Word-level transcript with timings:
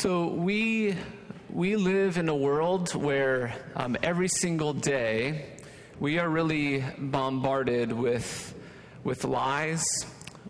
So 0.00 0.28
we 0.28 0.94
we 1.50 1.74
live 1.74 2.18
in 2.18 2.28
a 2.28 2.34
world 2.36 2.94
where 2.94 3.52
um, 3.74 3.96
every 4.00 4.28
single 4.28 4.72
day 4.72 5.56
we 5.98 6.20
are 6.20 6.28
really 6.28 6.84
bombarded 6.96 7.90
with 7.90 8.54
with 9.02 9.24
lies, 9.24 9.84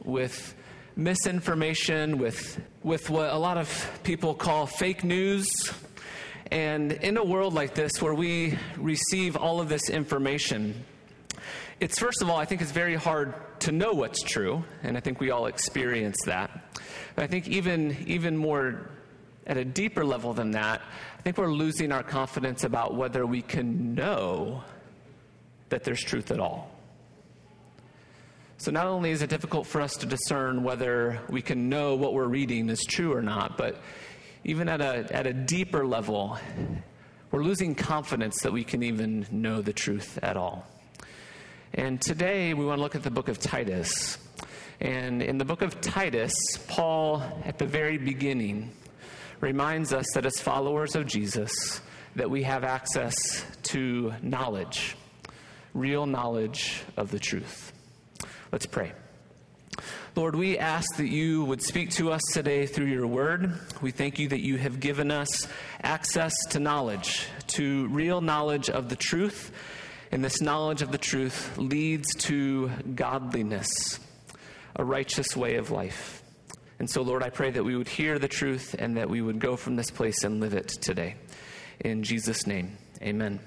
with 0.04 0.54
misinformation, 0.96 2.18
with 2.18 2.60
with 2.82 3.08
what 3.08 3.30
a 3.30 3.38
lot 3.38 3.56
of 3.56 3.90
people 4.02 4.34
call 4.34 4.66
fake 4.66 5.02
news. 5.02 5.48
And 6.50 6.92
in 6.92 7.16
a 7.16 7.24
world 7.24 7.54
like 7.54 7.74
this 7.74 8.02
where 8.02 8.12
we 8.12 8.58
receive 8.76 9.34
all 9.34 9.62
of 9.62 9.70
this 9.70 9.88
information, 9.88 10.84
it's 11.80 11.98
first 11.98 12.20
of 12.20 12.28
all, 12.28 12.36
I 12.36 12.44
think 12.44 12.60
it's 12.60 12.72
very 12.72 12.96
hard 12.96 13.32
to 13.60 13.72
know 13.72 13.94
what's 13.94 14.22
true, 14.22 14.62
and 14.82 14.94
I 14.94 15.00
think 15.00 15.20
we 15.20 15.30
all 15.30 15.46
experience 15.46 16.18
that. 16.26 16.50
But 17.14 17.24
I 17.24 17.26
think 17.28 17.48
even 17.48 17.96
even 18.06 18.36
more 18.36 18.90
at 19.48 19.56
a 19.56 19.64
deeper 19.64 20.04
level 20.04 20.34
than 20.34 20.52
that, 20.52 20.82
I 21.18 21.22
think 21.22 21.38
we're 21.38 21.52
losing 21.52 21.90
our 21.90 22.02
confidence 22.02 22.64
about 22.64 22.94
whether 22.94 23.26
we 23.26 23.42
can 23.42 23.94
know 23.94 24.62
that 25.70 25.84
there's 25.84 26.02
truth 26.02 26.30
at 26.30 26.38
all. 26.38 26.70
So, 28.58 28.70
not 28.70 28.86
only 28.86 29.10
is 29.10 29.22
it 29.22 29.30
difficult 29.30 29.66
for 29.66 29.80
us 29.80 29.96
to 29.98 30.06
discern 30.06 30.64
whether 30.64 31.20
we 31.28 31.42
can 31.42 31.68
know 31.68 31.94
what 31.94 32.12
we're 32.12 32.26
reading 32.26 32.68
is 32.68 32.84
true 32.84 33.14
or 33.14 33.22
not, 33.22 33.56
but 33.56 33.80
even 34.44 34.68
at 34.68 34.80
a, 34.80 35.06
at 35.14 35.26
a 35.26 35.32
deeper 35.32 35.86
level, 35.86 36.38
we're 37.30 37.42
losing 37.42 37.74
confidence 37.74 38.42
that 38.42 38.52
we 38.52 38.64
can 38.64 38.82
even 38.82 39.26
know 39.30 39.62
the 39.62 39.72
truth 39.72 40.18
at 40.22 40.36
all. 40.36 40.66
And 41.74 42.00
today 42.00 42.54
we 42.54 42.64
want 42.64 42.78
to 42.78 42.82
look 42.82 42.96
at 42.96 43.02
the 43.02 43.10
book 43.10 43.28
of 43.28 43.38
Titus. 43.38 44.18
And 44.80 45.22
in 45.22 45.38
the 45.38 45.44
book 45.44 45.62
of 45.62 45.80
Titus, 45.80 46.34
Paul, 46.66 47.22
at 47.44 47.58
the 47.58 47.66
very 47.66 47.98
beginning, 47.98 48.72
reminds 49.40 49.92
us 49.92 50.06
that 50.14 50.26
as 50.26 50.38
followers 50.40 50.96
of 50.96 51.06
Jesus, 51.06 51.80
that 52.16 52.30
we 52.30 52.42
have 52.42 52.64
access 52.64 53.14
to 53.64 54.12
knowledge, 54.22 54.96
real 55.74 56.06
knowledge 56.06 56.82
of 56.96 57.10
the 57.10 57.18
truth. 57.18 57.72
Let's 58.50 58.66
pray. 58.66 58.92
Lord, 60.16 60.34
we 60.34 60.58
ask 60.58 60.96
that 60.96 61.08
you 61.08 61.44
would 61.44 61.62
speak 61.62 61.90
to 61.90 62.10
us 62.10 62.22
today 62.32 62.66
through 62.66 62.86
your 62.86 63.06
word. 63.06 63.52
We 63.80 63.92
thank 63.92 64.18
you 64.18 64.28
that 64.30 64.40
you 64.40 64.56
have 64.56 64.80
given 64.80 65.12
us 65.12 65.46
access 65.80 66.34
to 66.50 66.58
knowledge, 66.58 67.28
to 67.48 67.86
real 67.88 68.20
knowledge 68.20 68.68
of 68.68 68.88
the 68.88 68.96
truth. 68.96 69.52
And 70.10 70.24
this 70.24 70.40
knowledge 70.40 70.82
of 70.82 70.90
the 70.90 70.98
truth 70.98 71.56
leads 71.56 72.12
to 72.24 72.70
godliness, 72.96 74.00
a 74.74 74.84
righteous 74.84 75.36
way 75.36 75.54
of 75.56 75.70
life. 75.70 76.24
And 76.78 76.88
so, 76.88 77.02
Lord, 77.02 77.24
I 77.24 77.30
pray 77.30 77.50
that 77.50 77.64
we 77.64 77.76
would 77.76 77.88
hear 77.88 78.18
the 78.18 78.28
truth 78.28 78.76
and 78.78 78.96
that 78.96 79.10
we 79.10 79.20
would 79.20 79.40
go 79.40 79.56
from 79.56 79.74
this 79.74 79.90
place 79.90 80.22
and 80.22 80.40
live 80.40 80.54
it 80.54 80.68
today. 80.68 81.16
In 81.80 82.04
Jesus' 82.04 82.46
name, 82.46 82.76
amen. 83.02 83.40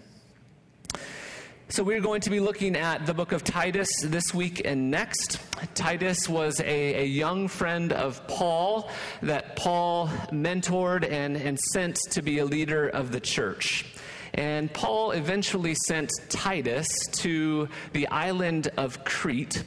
So, 1.69 1.83
we're 1.83 2.01
going 2.01 2.19
to 2.21 2.29
be 2.29 2.41
looking 2.41 2.75
at 2.75 3.05
the 3.05 3.13
book 3.13 3.31
of 3.31 3.45
Titus 3.45 3.87
this 4.03 4.33
week 4.33 4.61
and 4.65 4.91
next. 4.91 5.39
Titus 5.73 6.27
was 6.27 6.59
a, 6.59 7.03
a 7.03 7.05
young 7.05 7.47
friend 7.47 7.93
of 7.93 8.27
Paul 8.27 8.89
that 9.21 9.55
Paul 9.55 10.07
mentored 10.31 11.09
and, 11.09 11.37
and 11.37 11.57
sent 11.57 11.95
to 12.11 12.21
be 12.21 12.39
a 12.39 12.45
leader 12.45 12.89
of 12.89 13.13
the 13.13 13.21
church. 13.21 13.85
And 14.33 14.73
Paul 14.73 15.11
eventually 15.11 15.75
sent 15.87 16.09
Titus 16.27 16.87
to 17.19 17.69
the 17.93 18.07
island 18.07 18.69
of 18.75 19.05
Crete 19.05 19.63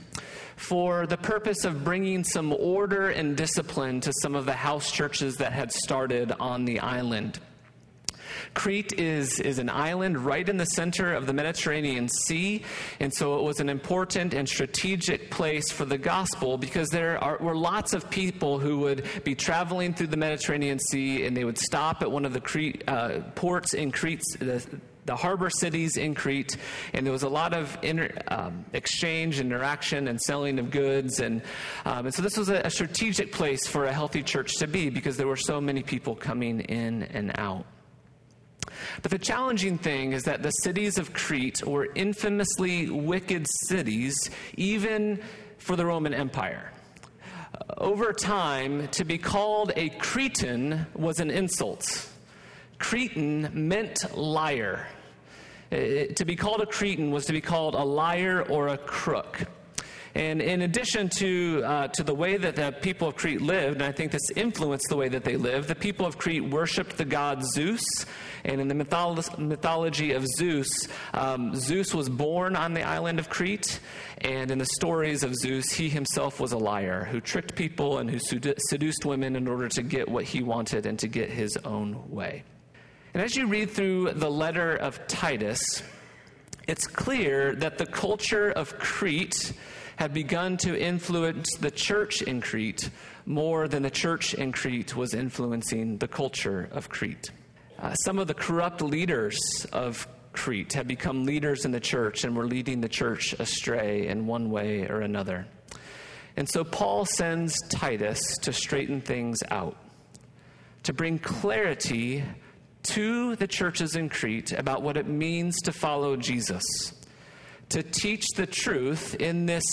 for 0.64 1.06
the 1.06 1.16
purpose 1.16 1.64
of 1.64 1.84
bringing 1.84 2.24
some 2.24 2.52
order 2.52 3.10
and 3.10 3.36
discipline 3.36 4.00
to 4.00 4.12
some 4.22 4.34
of 4.34 4.46
the 4.46 4.52
house 4.52 4.90
churches 4.90 5.36
that 5.36 5.52
had 5.52 5.70
started 5.70 6.32
on 6.40 6.64
the 6.64 6.80
island. 6.80 7.38
Crete 8.54 8.92
is, 8.98 9.40
is 9.40 9.58
an 9.58 9.68
island 9.68 10.18
right 10.18 10.48
in 10.48 10.56
the 10.56 10.64
center 10.64 11.12
of 11.12 11.26
the 11.26 11.32
Mediterranean 11.32 12.08
Sea, 12.08 12.62
and 13.00 13.12
so 13.12 13.38
it 13.38 13.42
was 13.42 13.60
an 13.60 13.68
important 13.68 14.32
and 14.32 14.48
strategic 14.48 15.30
place 15.30 15.70
for 15.70 15.84
the 15.84 15.98
gospel 15.98 16.56
because 16.56 16.88
there 16.88 17.22
are, 17.22 17.38
were 17.38 17.56
lots 17.56 17.92
of 17.94 18.08
people 18.10 18.58
who 18.58 18.78
would 18.78 19.06
be 19.24 19.34
traveling 19.34 19.92
through 19.92 20.08
the 20.08 20.16
Mediterranean 20.16 20.78
Sea 20.78 21.26
and 21.26 21.36
they 21.36 21.44
would 21.44 21.58
stop 21.58 22.02
at 22.02 22.10
one 22.10 22.24
of 22.24 22.32
the 22.32 22.40
Crete, 22.40 22.82
uh, 22.88 23.20
ports 23.34 23.74
in 23.74 23.90
Crete, 23.90 24.22
the, 24.38 24.64
the 25.06 25.16
harbor 25.16 25.50
cities 25.50 25.96
in 25.96 26.14
Crete, 26.14 26.56
and 26.92 27.04
there 27.04 27.12
was 27.12 27.22
a 27.22 27.28
lot 27.28 27.52
of 27.54 27.76
inter, 27.82 28.10
um, 28.28 28.64
exchange, 28.72 29.40
interaction, 29.40 30.08
and 30.08 30.20
selling 30.20 30.58
of 30.58 30.70
goods. 30.70 31.20
And, 31.20 31.42
um, 31.84 32.06
and 32.06 32.14
so 32.14 32.22
this 32.22 32.36
was 32.36 32.48
a, 32.48 32.60
a 32.60 32.70
strategic 32.70 33.32
place 33.32 33.66
for 33.66 33.84
a 33.84 33.92
healthy 33.92 34.22
church 34.22 34.56
to 34.56 34.66
be 34.66 34.90
because 34.90 35.16
there 35.16 35.26
were 35.26 35.36
so 35.36 35.60
many 35.60 35.82
people 35.82 36.14
coming 36.14 36.60
in 36.60 37.02
and 37.04 37.32
out. 37.38 37.66
But 39.02 39.10
the 39.10 39.18
challenging 39.18 39.78
thing 39.78 40.12
is 40.12 40.24
that 40.24 40.42
the 40.42 40.50
cities 40.50 40.98
of 40.98 41.12
Crete 41.12 41.64
were 41.66 41.88
infamously 41.94 42.90
wicked 42.90 43.46
cities, 43.66 44.30
even 44.56 45.20
for 45.58 45.76
the 45.76 45.84
Roman 45.84 46.14
Empire. 46.14 46.70
Over 47.78 48.12
time, 48.12 48.88
to 48.88 49.04
be 49.04 49.18
called 49.18 49.72
a 49.76 49.90
Cretan 49.90 50.86
was 50.94 51.20
an 51.20 51.30
insult. 51.30 52.08
Cretan 52.78 53.50
meant 53.52 54.16
liar. 54.16 54.86
It, 55.70 56.16
to 56.16 56.24
be 56.24 56.36
called 56.36 56.60
a 56.60 56.66
Cretan 56.66 57.10
was 57.10 57.26
to 57.26 57.32
be 57.32 57.40
called 57.40 57.74
a 57.74 57.84
liar 57.84 58.42
or 58.48 58.68
a 58.68 58.78
crook. 58.78 59.46
And 60.16 60.40
in 60.40 60.62
addition 60.62 61.08
to, 61.16 61.62
uh, 61.64 61.88
to 61.88 62.04
the 62.04 62.14
way 62.14 62.36
that 62.36 62.54
the 62.54 62.70
people 62.70 63.08
of 63.08 63.16
Crete 63.16 63.40
lived, 63.40 63.76
and 63.76 63.82
I 63.82 63.90
think 63.90 64.12
this 64.12 64.30
influenced 64.36 64.86
the 64.88 64.96
way 64.96 65.08
that 65.08 65.24
they 65.24 65.36
lived, 65.36 65.66
the 65.66 65.74
people 65.74 66.06
of 66.06 66.18
Crete 66.18 66.44
worshiped 66.44 66.96
the 66.96 67.04
god 67.04 67.42
Zeus. 67.44 67.82
And 68.44 68.60
in 68.60 68.68
the 68.68 68.74
mytholo- 68.74 69.38
mythology 69.38 70.12
of 70.12 70.24
Zeus, 70.36 70.86
um, 71.14 71.52
Zeus 71.56 71.92
was 71.92 72.08
born 72.08 72.54
on 72.54 72.74
the 72.74 72.82
island 72.82 73.18
of 73.18 73.28
Crete. 73.28 73.80
And 74.18 74.52
in 74.52 74.58
the 74.58 74.68
stories 74.76 75.24
of 75.24 75.34
Zeus, 75.34 75.72
he 75.72 75.88
himself 75.88 76.38
was 76.38 76.52
a 76.52 76.58
liar 76.58 77.04
who 77.10 77.20
tricked 77.20 77.56
people 77.56 77.98
and 77.98 78.08
who 78.08 78.20
seduced 78.20 79.04
women 79.04 79.34
in 79.34 79.48
order 79.48 79.68
to 79.70 79.82
get 79.82 80.08
what 80.08 80.24
he 80.24 80.44
wanted 80.44 80.86
and 80.86 80.96
to 81.00 81.08
get 81.08 81.28
his 81.28 81.56
own 81.64 82.08
way. 82.08 82.44
And 83.14 83.22
as 83.22 83.36
you 83.36 83.46
read 83.46 83.70
through 83.70 84.14
the 84.14 84.28
letter 84.28 84.74
of 84.74 85.06
Titus, 85.06 85.84
it's 86.66 86.88
clear 86.88 87.54
that 87.54 87.78
the 87.78 87.86
culture 87.86 88.50
of 88.50 88.76
Crete 88.80 89.52
had 89.94 90.12
begun 90.12 90.56
to 90.58 90.76
influence 90.76 91.54
the 91.54 91.70
church 91.70 92.22
in 92.22 92.40
Crete 92.40 92.90
more 93.24 93.68
than 93.68 93.84
the 93.84 93.90
church 93.90 94.34
in 94.34 94.50
Crete 94.50 94.96
was 94.96 95.14
influencing 95.14 95.98
the 95.98 96.08
culture 96.08 96.68
of 96.72 96.88
Crete. 96.88 97.30
Uh, 97.78 97.94
some 97.94 98.18
of 98.18 98.26
the 98.26 98.34
corrupt 98.34 98.82
leaders 98.82 99.38
of 99.72 100.08
Crete 100.32 100.72
had 100.72 100.88
become 100.88 101.24
leaders 101.24 101.64
in 101.64 101.70
the 101.70 101.78
church 101.78 102.24
and 102.24 102.36
were 102.36 102.46
leading 102.46 102.80
the 102.80 102.88
church 102.88 103.32
astray 103.34 104.08
in 104.08 104.26
one 104.26 104.50
way 104.50 104.88
or 104.88 105.02
another. 105.02 105.46
And 106.36 106.48
so 106.48 106.64
Paul 106.64 107.04
sends 107.04 107.56
Titus 107.68 108.20
to 108.38 108.52
straighten 108.52 109.00
things 109.00 109.38
out, 109.52 109.76
to 110.82 110.92
bring 110.92 111.20
clarity 111.20 112.24
to 112.84 113.36
the 113.36 113.46
churches 113.46 113.96
in 113.96 114.08
Crete 114.08 114.52
about 114.52 114.82
what 114.82 114.96
it 114.96 115.06
means 115.06 115.60
to 115.62 115.72
follow 115.72 116.16
Jesus, 116.16 116.64
to 117.70 117.82
teach 117.82 118.26
the 118.36 118.46
truth 118.46 119.14
in 119.16 119.46
this 119.46 119.64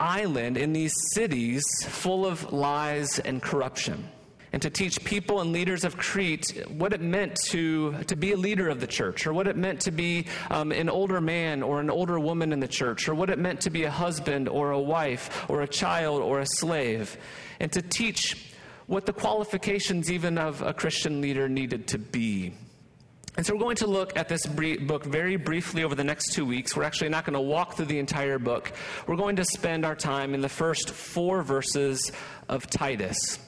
island, 0.00 0.56
in 0.56 0.72
these 0.72 0.94
cities 1.12 1.62
full 1.82 2.26
of 2.26 2.52
lies 2.52 3.18
and 3.18 3.42
corruption. 3.42 4.08
And 4.52 4.62
to 4.62 4.70
teach 4.70 5.04
people 5.04 5.42
and 5.42 5.52
leaders 5.52 5.84
of 5.84 5.98
Crete 5.98 6.64
what 6.68 6.94
it 6.94 7.02
meant 7.02 7.36
to, 7.48 7.92
to 8.04 8.16
be 8.16 8.32
a 8.32 8.36
leader 8.36 8.70
of 8.70 8.80
the 8.80 8.86
church, 8.86 9.26
or 9.26 9.34
what 9.34 9.46
it 9.46 9.56
meant 9.56 9.80
to 9.80 9.90
be 9.90 10.26
um, 10.50 10.72
an 10.72 10.88
older 10.88 11.20
man 11.20 11.62
or 11.62 11.80
an 11.80 11.90
older 11.90 12.18
woman 12.18 12.52
in 12.52 12.60
the 12.60 12.68
church, 12.68 13.06
or 13.06 13.14
what 13.14 13.28
it 13.28 13.38
meant 13.38 13.60
to 13.62 13.70
be 13.70 13.84
a 13.84 13.90
husband 13.90 14.48
or 14.48 14.70
a 14.70 14.80
wife 14.80 15.44
or 15.50 15.60
a 15.60 15.68
child 15.68 16.22
or 16.22 16.40
a 16.40 16.46
slave. 16.46 17.18
And 17.60 17.70
to 17.72 17.82
teach 17.82 18.54
what 18.86 19.06
the 19.06 19.12
qualifications 19.12 20.10
even 20.10 20.38
of 20.38 20.62
a 20.62 20.72
Christian 20.72 21.20
leader 21.20 21.48
needed 21.48 21.88
to 21.88 21.98
be. 21.98 22.54
And 23.36 23.44
so 23.44 23.52
we're 23.52 23.60
going 23.60 23.76
to 23.76 23.86
look 23.86 24.16
at 24.16 24.28
this 24.28 24.46
book 24.46 25.04
very 25.04 25.36
briefly 25.36 25.84
over 25.84 25.94
the 25.94 26.04
next 26.04 26.32
two 26.32 26.46
weeks. 26.46 26.74
We're 26.74 26.84
actually 26.84 27.10
not 27.10 27.26
going 27.26 27.34
to 27.34 27.40
walk 27.40 27.74
through 27.74 27.86
the 27.86 27.98
entire 27.98 28.38
book. 28.38 28.72
We're 29.06 29.16
going 29.16 29.36
to 29.36 29.44
spend 29.44 29.84
our 29.84 29.94
time 29.94 30.32
in 30.32 30.40
the 30.40 30.48
first 30.48 30.90
four 30.90 31.42
verses 31.42 32.12
of 32.48 32.70
Titus. 32.70 33.38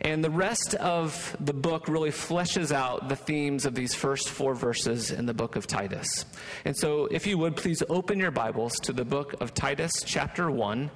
And 0.00 0.24
the 0.24 0.30
rest 0.30 0.74
of 0.74 1.36
the 1.40 1.52
book 1.52 1.88
really 1.88 2.10
fleshes 2.10 2.72
out 2.72 3.08
the 3.08 3.16
themes 3.16 3.66
of 3.66 3.74
these 3.74 3.94
first 3.94 4.28
four 4.28 4.54
verses 4.54 5.10
in 5.10 5.26
the 5.26 5.34
book 5.34 5.56
of 5.56 5.66
Titus. 5.66 6.24
And 6.64 6.76
so, 6.76 7.06
if 7.06 7.26
you 7.26 7.38
would, 7.38 7.56
please 7.56 7.82
open 7.88 8.18
your 8.18 8.30
Bibles 8.30 8.74
to 8.80 8.92
the 8.92 9.04
book 9.04 9.34
of 9.40 9.54
Titus, 9.54 9.92
chapter 10.04 10.50
1, 10.50 10.90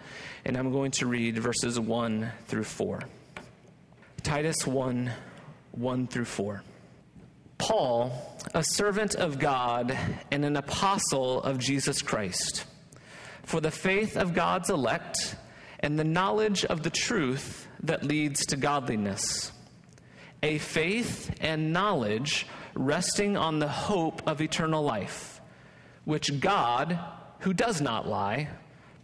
and 0.44 0.56
I'm 0.56 0.70
going 0.70 0.90
to 0.92 1.06
read 1.06 1.38
verses 1.38 1.80
1 1.80 2.30
through 2.46 2.64
4. 2.64 3.00
Titus 4.20 4.66
1 4.66 5.10
1 5.72 6.06
through 6.08 6.24
4. 6.24 6.62
Paul, 7.58 8.12
a 8.54 8.62
servant 8.62 9.14
of 9.14 9.38
God 9.38 9.96
and 10.30 10.44
an 10.44 10.56
apostle 10.56 11.42
of 11.42 11.58
Jesus 11.58 12.02
Christ, 12.02 12.64
for 13.44 13.60
the 13.60 13.70
faith 13.70 14.16
of 14.16 14.34
God's 14.34 14.70
elect 14.70 15.36
and 15.80 15.98
the 15.98 16.04
knowledge 16.04 16.64
of 16.64 16.82
the 16.82 16.90
truth 16.90 17.66
that 17.82 18.04
leads 18.04 18.46
to 18.46 18.56
godliness, 18.56 19.52
a 20.42 20.58
faith 20.58 21.34
and 21.40 21.72
knowledge 21.72 22.46
resting 22.74 23.36
on 23.36 23.58
the 23.58 23.68
hope 23.68 24.22
of 24.26 24.40
eternal 24.40 24.82
life, 24.82 25.40
which 26.04 26.40
God, 26.40 26.98
who 27.40 27.52
does 27.52 27.80
not 27.80 28.08
lie, 28.08 28.48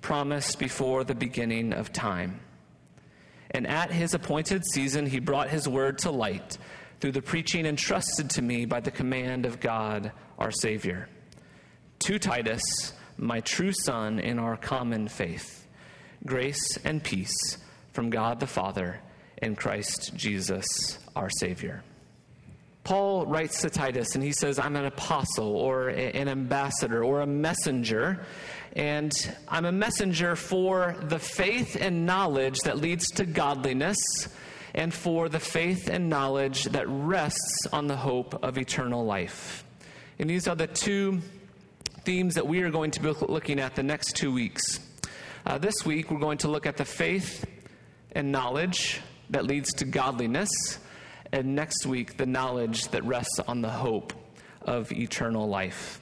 promised 0.00 0.58
before 0.58 1.04
the 1.04 1.14
beginning 1.14 1.72
of 1.72 1.92
time. 1.92 2.40
And 3.56 3.66
at 3.66 3.90
his 3.90 4.12
appointed 4.12 4.66
season, 4.66 5.06
he 5.06 5.18
brought 5.18 5.48
his 5.48 5.66
word 5.66 5.96
to 6.00 6.10
light 6.10 6.58
through 7.00 7.12
the 7.12 7.22
preaching 7.22 7.64
entrusted 7.64 8.28
to 8.28 8.42
me 8.42 8.66
by 8.66 8.80
the 8.80 8.90
command 8.90 9.46
of 9.46 9.60
God 9.60 10.12
our 10.38 10.50
Savior. 10.50 11.08
To 12.00 12.18
Titus, 12.18 12.60
my 13.16 13.40
true 13.40 13.72
son 13.72 14.18
in 14.18 14.38
our 14.38 14.58
common 14.58 15.08
faith, 15.08 15.66
grace 16.26 16.76
and 16.84 17.02
peace 17.02 17.56
from 17.94 18.10
God 18.10 18.40
the 18.40 18.46
Father 18.46 19.00
and 19.38 19.56
Christ 19.56 20.14
Jesus 20.14 20.98
our 21.16 21.30
Savior. 21.30 21.82
Paul 22.84 23.24
writes 23.24 23.62
to 23.62 23.70
Titus 23.70 24.14
and 24.14 24.22
he 24.22 24.32
says, 24.32 24.58
I'm 24.58 24.76
an 24.76 24.84
apostle 24.84 25.56
or 25.56 25.88
an 25.88 26.28
ambassador 26.28 27.02
or 27.02 27.22
a 27.22 27.26
messenger. 27.26 28.20
And 28.76 29.10
I'm 29.48 29.64
a 29.64 29.72
messenger 29.72 30.36
for 30.36 30.96
the 31.00 31.18
faith 31.18 31.78
and 31.80 32.04
knowledge 32.04 32.58
that 32.64 32.76
leads 32.76 33.06
to 33.12 33.24
godliness 33.24 33.96
and 34.74 34.92
for 34.92 35.30
the 35.30 35.40
faith 35.40 35.88
and 35.88 36.10
knowledge 36.10 36.64
that 36.64 36.86
rests 36.86 37.66
on 37.72 37.86
the 37.86 37.96
hope 37.96 38.44
of 38.44 38.58
eternal 38.58 39.06
life. 39.06 39.64
And 40.18 40.28
these 40.28 40.46
are 40.46 40.54
the 40.54 40.66
two 40.66 41.22
themes 42.04 42.34
that 42.34 42.46
we 42.46 42.62
are 42.62 42.70
going 42.70 42.90
to 42.90 43.00
be 43.00 43.08
looking 43.08 43.60
at 43.60 43.76
the 43.76 43.82
next 43.82 44.14
two 44.14 44.30
weeks. 44.30 44.78
Uh, 45.46 45.56
this 45.56 45.86
week, 45.86 46.10
we're 46.10 46.20
going 46.20 46.38
to 46.38 46.48
look 46.48 46.66
at 46.66 46.76
the 46.76 46.84
faith 46.84 47.46
and 48.12 48.30
knowledge 48.30 49.00
that 49.30 49.46
leads 49.46 49.72
to 49.72 49.86
godliness 49.86 50.50
and 51.32 51.56
next 51.56 51.86
week, 51.86 52.18
the 52.18 52.26
knowledge 52.26 52.88
that 52.88 53.02
rests 53.04 53.40
on 53.48 53.62
the 53.62 53.70
hope 53.70 54.12
of 54.60 54.92
eternal 54.92 55.48
life. 55.48 55.98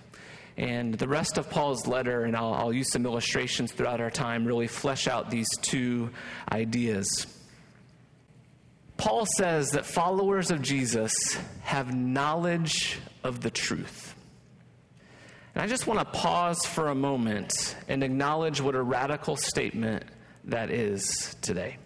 And 0.56 0.94
the 0.94 1.08
rest 1.08 1.36
of 1.36 1.50
Paul's 1.50 1.86
letter, 1.86 2.24
and 2.24 2.36
I'll, 2.36 2.54
I'll 2.54 2.72
use 2.72 2.92
some 2.92 3.06
illustrations 3.06 3.72
throughout 3.72 4.00
our 4.00 4.10
time, 4.10 4.46
really 4.46 4.68
flesh 4.68 5.08
out 5.08 5.30
these 5.30 5.48
two 5.62 6.10
ideas. 6.50 7.26
Paul 8.96 9.26
says 9.26 9.70
that 9.70 9.84
followers 9.84 10.50
of 10.50 10.62
Jesus 10.62 11.12
have 11.62 11.94
knowledge 11.94 12.98
of 13.24 13.40
the 13.40 13.50
truth. 13.50 14.14
And 15.54 15.62
I 15.62 15.66
just 15.66 15.86
want 15.86 16.00
to 16.00 16.04
pause 16.04 16.64
for 16.64 16.88
a 16.88 16.94
moment 16.94 17.76
and 17.88 18.02
acknowledge 18.02 18.60
what 18.60 18.74
a 18.74 18.82
radical 18.82 19.36
statement 19.36 20.04
that 20.44 20.70
is 20.70 21.34
today. 21.40 21.78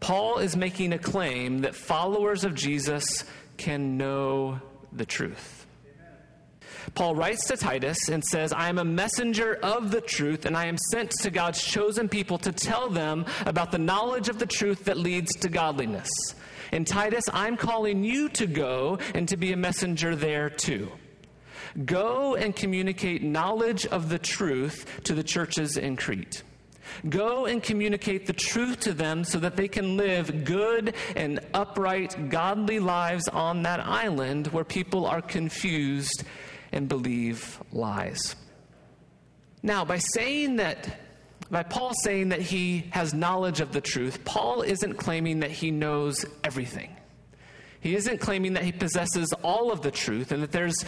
Paul 0.00 0.38
is 0.38 0.56
making 0.56 0.92
a 0.92 0.98
claim 0.98 1.62
that 1.62 1.74
followers 1.74 2.44
of 2.44 2.54
Jesus 2.54 3.24
can 3.56 3.96
know 3.96 4.60
the 4.92 5.04
truth. 5.04 5.57
Paul 6.98 7.14
writes 7.14 7.46
to 7.46 7.56
Titus 7.56 8.08
and 8.08 8.24
says, 8.24 8.52
I 8.52 8.68
am 8.68 8.78
a 8.78 8.84
messenger 8.84 9.60
of 9.62 9.92
the 9.92 10.00
truth, 10.00 10.46
and 10.46 10.56
I 10.56 10.66
am 10.66 10.76
sent 10.90 11.12
to 11.20 11.30
God's 11.30 11.62
chosen 11.62 12.08
people 12.08 12.38
to 12.38 12.50
tell 12.50 12.90
them 12.90 13.24
about 13.46 13.70
the 13.70 13.78
knowledge 13.78 14.28
of 14.28 14.40
the 14.40 14.46
truth 14.46 14.86
that 14.86 14.96
leads 14.96 15.32
to 15.36 15.48
godliness. 15.48 16.10
And 16.72 16.84
Titus, 16.84 17.22
I'm 17.32 17.56
calling 17.56 18.02
you 18.02 18.28
to 18.30 18.48
go 18.48 18.98
and 19.14 19.28
to 19.28 19.36
be 19.36 19.52
a 19.52 19.56
messenger 19.56 20.16
there 20.16 20.50
too. 20.50 20.90
Go 21.84 22.34
and 22.34 22.56
communicate 22.56 23.22
knowledge 23.22 23.86
of 23.86 24.08
the 24.08 24.18
truth 24.18 25.00
to 25.04 25.14
the 25.14 25.22
churches 25.22 25.76
in 25.76 25.94
Crete. 25.94 26.42
Go 27.08 27.46
and 27.46 27.62
communicate 27.62 28.26
the 28.26 28.32
truth 28.32 28.80
to 28.80 28.92
them 28.92 29.22
so 29.22 29.38
that 29.38 29.54
they 29.54 29.68
can 29.68 29.96
live 29.96 30.44
good 30.44 30.94
and 31.14 31.38
upright, 31.54 32.28
godly 32.28 32.80
lives 32.80 33.28
on 33.28 33.62
that 33.62 33.78
island 33.78 34.48
where 34.48 34.64
people 34.64 35.06
are 35.06 35.22
confused 35.22 36.24
and 36.78 36.88
believe 36.88 37.60
lies. 37.72 38.36
Now, 39.64 39.84
by 39.84 39.98
saying 39.98 40.56
that, 40.56 41.00
by 41.50 41.64
Paul 41.64 41.92
saying 42.04 42.28
that 42.28 42.40
he 42.40 42.86
has 42.90 43.12
knowledge 43.12 43.60
of 43.60 43.72
the 43.72 43.80
truth, 43.80 44.24
Paul 44.24 44.62
isn't 44.62 44.94
claiming 44.94 45.40
that 45.40 45.50
he 45.50 45.72
knows 45.72 46.24
everything. 46.44 46.94
He 47.80 47.96
isn't 47.96 48.18
claiming 48.18 48.52
that 48.52 48.62
he 48.62 48.70
possesses 48.70 49.32
all 49.42 49.72
of 49.72 49.82
the 49.82 49.90
truth 49.90 50.30
and 50.30 50.40
that 50.44 50.52
there's 50.52 50.84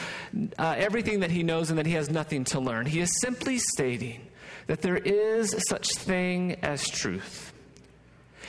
uh, 0.59 0.77
everything 0.79 1.21
that 1.21 1.33
he 1.33 1.43
knows 1.43 1.71
and 1.71 1.79
that 1.79 1.87
he 1.87 1.95
has 1.95 2.09
nothing 2.09 2.45
to 2.45 2.61
learn. 2.61 2.87
He 2.87 3.01
is 3.01 3.21
simply 3.21 3.59
stating 3.59 4.21
that 4.69 4.83
there 4.83 4.97
is 4.97 5.57
such 5.69 5.89
thing 5.97 6.55
as 6.63 6.89
truth, 6.89 7.53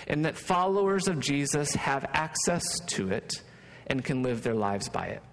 and 0.07 0.25
that 0.25 0.37
followers 0.37 1.07
of 1.07 1.19
Jesus 1.19 1.73
have 1.73 2.05
access 2.13 2.63
to 2.87 3.09
it 3.09 3.41
and 3.87 4.05
can 4.05 4.21
live 4.21 4.43
their 4.43 4.53
lives 4.53 4.89
by 4.89 5.07
it. 5.07 5.23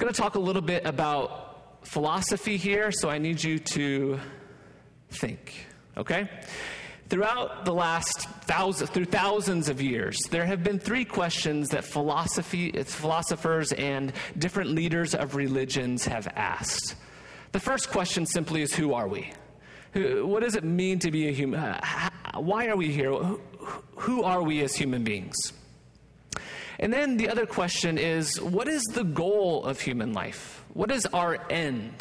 Going 0.00 0.14
to 0.14 0.18
talk 0.18 0.34
a 0.34 0.40
little 0.40 0.62
bit 0.62 0.86
about 0.86 1.82
philosophy 1.82 2.56
here, 2.56 2.90
so 2.90 3.10
I 3.10 3.18
need 3.18 3.44
you 3.44 3.58
to 3.58 4.18
think, 5.10 5.66
okay? 5.94 6.26
Throughout 7.10 7.66
the 7.66 7.74
last 7.74 8.22
thousand, 8.46 8.86
through 8.86 9.04
thousands 9.04 9.68
of 9.68 9.82
years, 9.82 10.18
there 10.30 10.46
have 10.46 10.64
been 10.64 10.78
three 10.78 11.04
questions 11.04 11.68
that 11.68 11.84
philosophy, 11.84 12.72
philosophers 12.82 13.72
and 13.72 14.14
different 14.38 14.70
leaders 14.70 15.14
of 15.14 15.36
religions 15.36 16.06
have 16.06 16.26
asked. 16.34 16.94
The 17.52 17.60
first 17.60 17.90
question 17.90 18.24
simply 18.24 18.62
is 18.62 18.72
Who 18.72 18.94
are 18.94 19.06
we? 19.06 19.30
What 19.92 20.40
does 20.40 20.54
it 20.54 20.64
mean 20.64 20.98
to 21.00 21.10
be 21.10 21.28
a 21.28 21.32
human? 21.32 21.78
Why 22.36 22.68
are 22.68 22.76
we 22.76 22.90
here? 22.90 23.12
Who 23.96 24.22
are 24.22 24.42
we 24.42 24.62
as 24.62 24.74
human 24.74 25.04
beings? 25.04 25.36
And 26.80 26.90
then 26.90 27.18
the 27.18 27.28
other 27.28 27.46
question 27.46 27.98
is 27.98 28.40
What 28.40 28.66
is 28.66 28.82
the 28.94 29.04
goal 29.04 29.64
of 29.64 29.80
human 29.80 30.12
life? 30.12 30.64
What 30.72 30.90
is 30.90 31.06
our 31.06 31.38
end? 31.50 32.00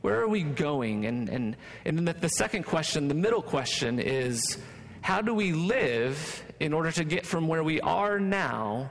Where 0.00 0.20
are 0.20 0.28
we 0.28 0.42
going? 0.42 1.04
And, 1.04 1.28
and, 1.28 1.56
and 1.84 1.98
then 1.98 2.06
the, 2.06 2.14
the 2.14 2.28
second 2.28 2.64
question, 2.64 3.08
the 3.08 3.14
middle 3.14 3.42
question, 3.42 4.00
is 4.00 4.58
How 5.02 5.20
do 5.20 5.34
we 5.34 5.52
live 5.52 6.42
in 6.58 6.72
order 6.72 6.90
to 6.92 7.04
get 7.04 7.26
from 7.26 7.46
where 7.46 7.62
we 7.62 7.80
are 7.82 8.18
now 8.18 8.90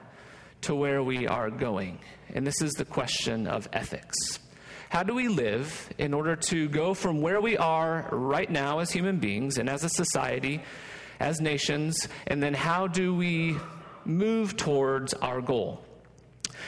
to 0.62 0.76
where 0.76 1.02
we 1.02 1.28
are 1.28 1.50
going? 1.50 2.00
And 2.34 2.46
this 2.46 2.62
is 2.62 2.74
the 2.74 2.86
question 2.86 3.48
of 3.48 3.68
ethics. 3.74 4.16
How 4.90 5.02
do 5.02 5.16
we 5.16 5.28
live 5.28 5.90
in 5.98 6.14
order 6.14 6.36
to 6.36 6.68
go 6.68 6.94
from 6.94 7.22
where 7.22 7.42
we 7.42 7.58
are 7.58 8.08
right 8.12 8.50
now 8.50 8.80
as 8.80 8.92
human 8.92 9.18
beings 9.18 9.58
and 9.58 9.70
as 9.70 9.84
a 9.84 9.90
society, 9.90 10.62
as 11.20 11.42
nations, 11.42 12.08
and 12.28 12.42
then 12.42 12.54
how 12.54 12.88
do 12.88 13.16
we 13.16 13.58
move 14.10 14.58
towards 14.58 15.14
our 15.16 15.42
goal? 15.42 15.82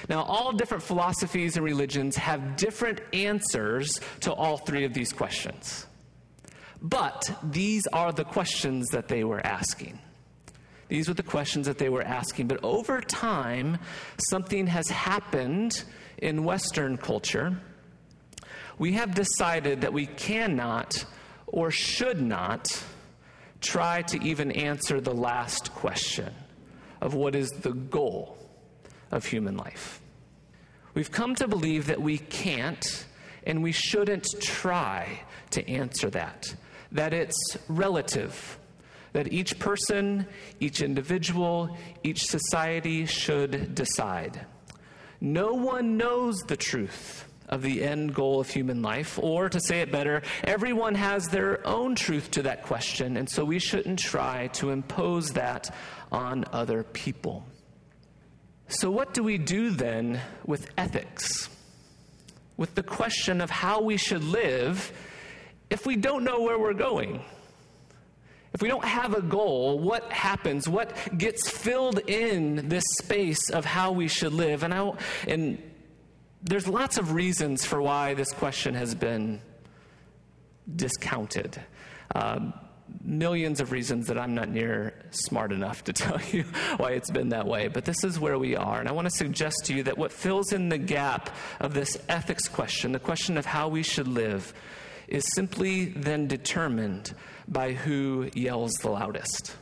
Now, 0.08 0.24
all 0.24 0.54
different 0.54 0.84
philosophies 0.84 1.58
and 1.58 1.66
religions 1.66 2.16
have 2.16 2.56
different 2.56 3.02
answers 3.14 4.00
to 4.22 4.34
all 4.34 4.58
three 4.58 4.86
of 4.86 4.94
these 4.94 5.12
questions. 5.12 5.86
But 6.82 7.30
these 7.44 7.84
are 7.94 8.12
the 8.12 8.24
questions 8.24 8.88
that 8.90 9.08
they 9.08 9.24
were 9.24 9.46
asking. 9.46 10.00
These 10.88 11.08
were 11.08 11.14
the 11.14 11.24
questions 11.24 11.68
that 11.68 11.78
they 11.78 11.90
were 11.90 12.02
asking. 12.02 12.48
But 12.48 12.64
over 12.64 13.02
time, 13.02 13.78
something 14.30 14.68
has 14.68 14.88
happened 14.90 15.84
in 16.18 16.44
Western 16.44 16.98
culture 16.98 17.58
we 18.82 18.94
have 18.94 19.14
decided 19.14 19.82
that 19.82 19.94
we 19.94 20.08
cannot 20.08 21.06
or 21.46 21.70
should 21.70 22.20
not 22.20 22.84
try 23.62 24.02
to 24.02 24.20
even 24.24 24.52
answer 24.52 25.00
the 25.00 25.14
last 25.14 25.72
question 25.76 26.34
of 27.02 27.14
what 27.14 27.36
is 27.36 27.50
the 27.50 27.74
goal 27.74 28.38
of 29.12 29.26
human 29.26 29.58
life. 29.58 30.00
We've 30.94 31.12
come 31.12 31.36
to 31.36 31.48
believe 31.48 31.88
that 31.88 32.02
we 32.02 32.18
can't 32.18 33.06
and 33.46 33.64
we 33.64 33.72
shouldn't 33.72 34.28
try 34.40 35.24
to 35.50 35.68
answer 35.68 36.10
that, 36.12 36.54
that 36.92 37.14
it's 37.14 37.58
relative, 37.68 38.60
that 39.14 39.34
each 39.34 39.58
person, 39.58 40.28
each 40.60 40.82
individual, 40.82 41.76
each 42.04 42.26
society 42.26 43.06
should 43.06 43.74
decide. 43.74 44.46
No 45.20 45.54
one 45.54 45.98
knows 45.98 46.40
the 46.42 46.58
truth 46.58 47.26
of 47.52 47.62
the 47.62 47.84
end 47.84 48.16
goal 48.16 48.40
of 48.40 48.50
human 48.50 48.82
life. 48.82 49.20
Or 49.22 49.50
to 49.50 49.60
say 49.60 49.82
it 49.82 49.92
better, 49.92 50.22
everyone 50.44 50.96
has 50.96 51.28
their 51.28 51.66
own 51.68 51.96
truth 51.96 52.32
to 52.32 52.44
that 52.44 52.64
question, 52.64 53.18
and 53.18 53.30
so 53.30 53.44
we 53.44 53.60
shouldn't 53.60 54.00
try 54.00 54.48
to 54.54 54.72
impose 54.72 55.32
that 55.32 55.76
on 56.12 56.46
other 56.52 56.84
people. 56.84 57.46
So, 58.68 58.90
what 58.90 59.14
do 59.14 59.22
we 59.22 59.38
do 59.38 59.70
then 59.70 60.22
with 60.46 60.70
ethics? 60.78 61.50
With 62.56 62.74
the 62.76 62.84
question 62.84 63.42
of 63.42 63.50
how 63.50 63.82
we 63.82 63.98
should 63.98 64.24
live 64.24 64.92
if 65.70 65.86
we 65.86 65.96
don't 65.98 66.24
know 66.24 66.42
where 66.42 66.58
we're 66.58 66.74
going? 66.74 67.22
If 68.54 68.62
we 68.62 68.68
don't 68.68 68.84
have 68.84 69.14
a 69.14 69.22
goal, 69.22 69.80
what 69.80 70.12
happens? 70.12 70.68
What 70.68 70.94
gets 71.18 71.50
filled 71.50 72.00
in 72.08 72.68
this 72.68 72.84
space 73.00 73.50
of 73.50 73.64
how 73.64 73.94
we 73.94 74.10
should 74.10 74.34
live? 74.34 74.64
And 74.64 74.74
I 74.74 74.92
and 75.28 75.71
there's 76.44 76.68
lots 76.68 76.98
of 76.98 77.14
reasons 77.14 77.66
for 77.66 77.82
why 77.82 78.14
this 78.14 78.32
question 78.32 78.74
has 78.74 78.96
been 78.96 79.42
discounted. 80.76 81.62
Um, 82.16 82.54
millions 83.04 83.62
of 83.62 83.72
reasons 83.72 84.08
that 84.08 84.18
I'm 84.18 84.36
not 84.36 84.50
near 84.50 84.94
smart 85.12 85.52
enough 85.52 85.84
to 85.86 85.94
tell 85.94 86.20
you 86.32 86.44
why 86.78 86.92
it's 86.92 87.12
been 87.12 87.30
that 87.30 87.46
way, 87.46 87.68
but 87.68 87.86
this 87.86 88.04
is 88.04 88.20
where 88.20 88.38
we 88.38 88.56
are. 88.56 88.80
And 88.80 88.90
I 88.90 88.92
want 88.92 89.10
to 89.10 89.16
suggest 89.16 89.66
to 89.66 89.76
you 89.76 89.84
that 89.84 89.98
what 89.98 90.12
fills 90.12 90.52
in 90.52 90.70
the 90.70 90.78
gap 90.78 91.30
of 91.60 91.74
this 91.74 91.98
ethics 92.10 92.48
question, 92.48 92.92
the 92.92 93.00
question 93.00 93.38
of 93.38 93.46
how 93.46 93.68
we 93.68 93.84
should 93.84 94.08
live, 94.08 94.54
is 95.08 95.24
simply 95.36 95.86
then 95.86 96.28
determined 96.28 97.14
by 97.48 97.74
who 97.74 98.30
yells 98.34 98.72
the 98.82 98.90
loudest. 98.90 99.56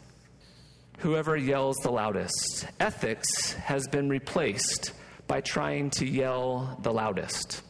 Whoever 1.00 1.36
yells 1.36 1.77
the 1.77 1.91
loudest. 1.91 2.67
Ethics 2.79 3.53
has 3.53 3.88
been 3.88 4.09
replaced 4.09 4.91
by 5.29 5.41
trying 5.41 5.91
to 5.91 6.07
yell 6.07 6.79
the 6.81 6.91
loudest 6.91 7.62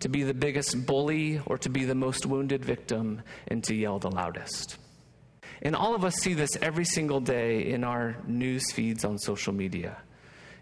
to 0.00 0.08
be 0.08 0.24
the 0.24 0.34
biggest 0.34 0.84
bully 0.84 1.40
or 1.46 1.56
to 1.58 1.68
be 1.68 1.84
the 1.84 1.94
most 1.94 2.26
wounded 2.26 2.64
victim 2.64 3.22
and 3.46 3.62
to 3.64 3.74
yell 3.74 3.98
the 4.00 4.10
loudest. 4.10 4.76
And 5.62 5.74
all 5.74 5.94
of 5.94 6.04
us 6.04 6.16
see 6.16 6.34
this 6.34 6.50
every 6.60 6.84
single 6.84 7.20
day 7.20 7.70
in 7.70 7.84
our 7.84 8.16
news 8.26 8.70
feeds 8.72 9.04
on 9.04 9.16
social 9.18 9.52
media 9.52 9.96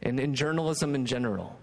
and 0.02 0.20
in 0.20 0.34
journalism 0.34 0.94
in 0.94 1.06
general. 1.06 1.58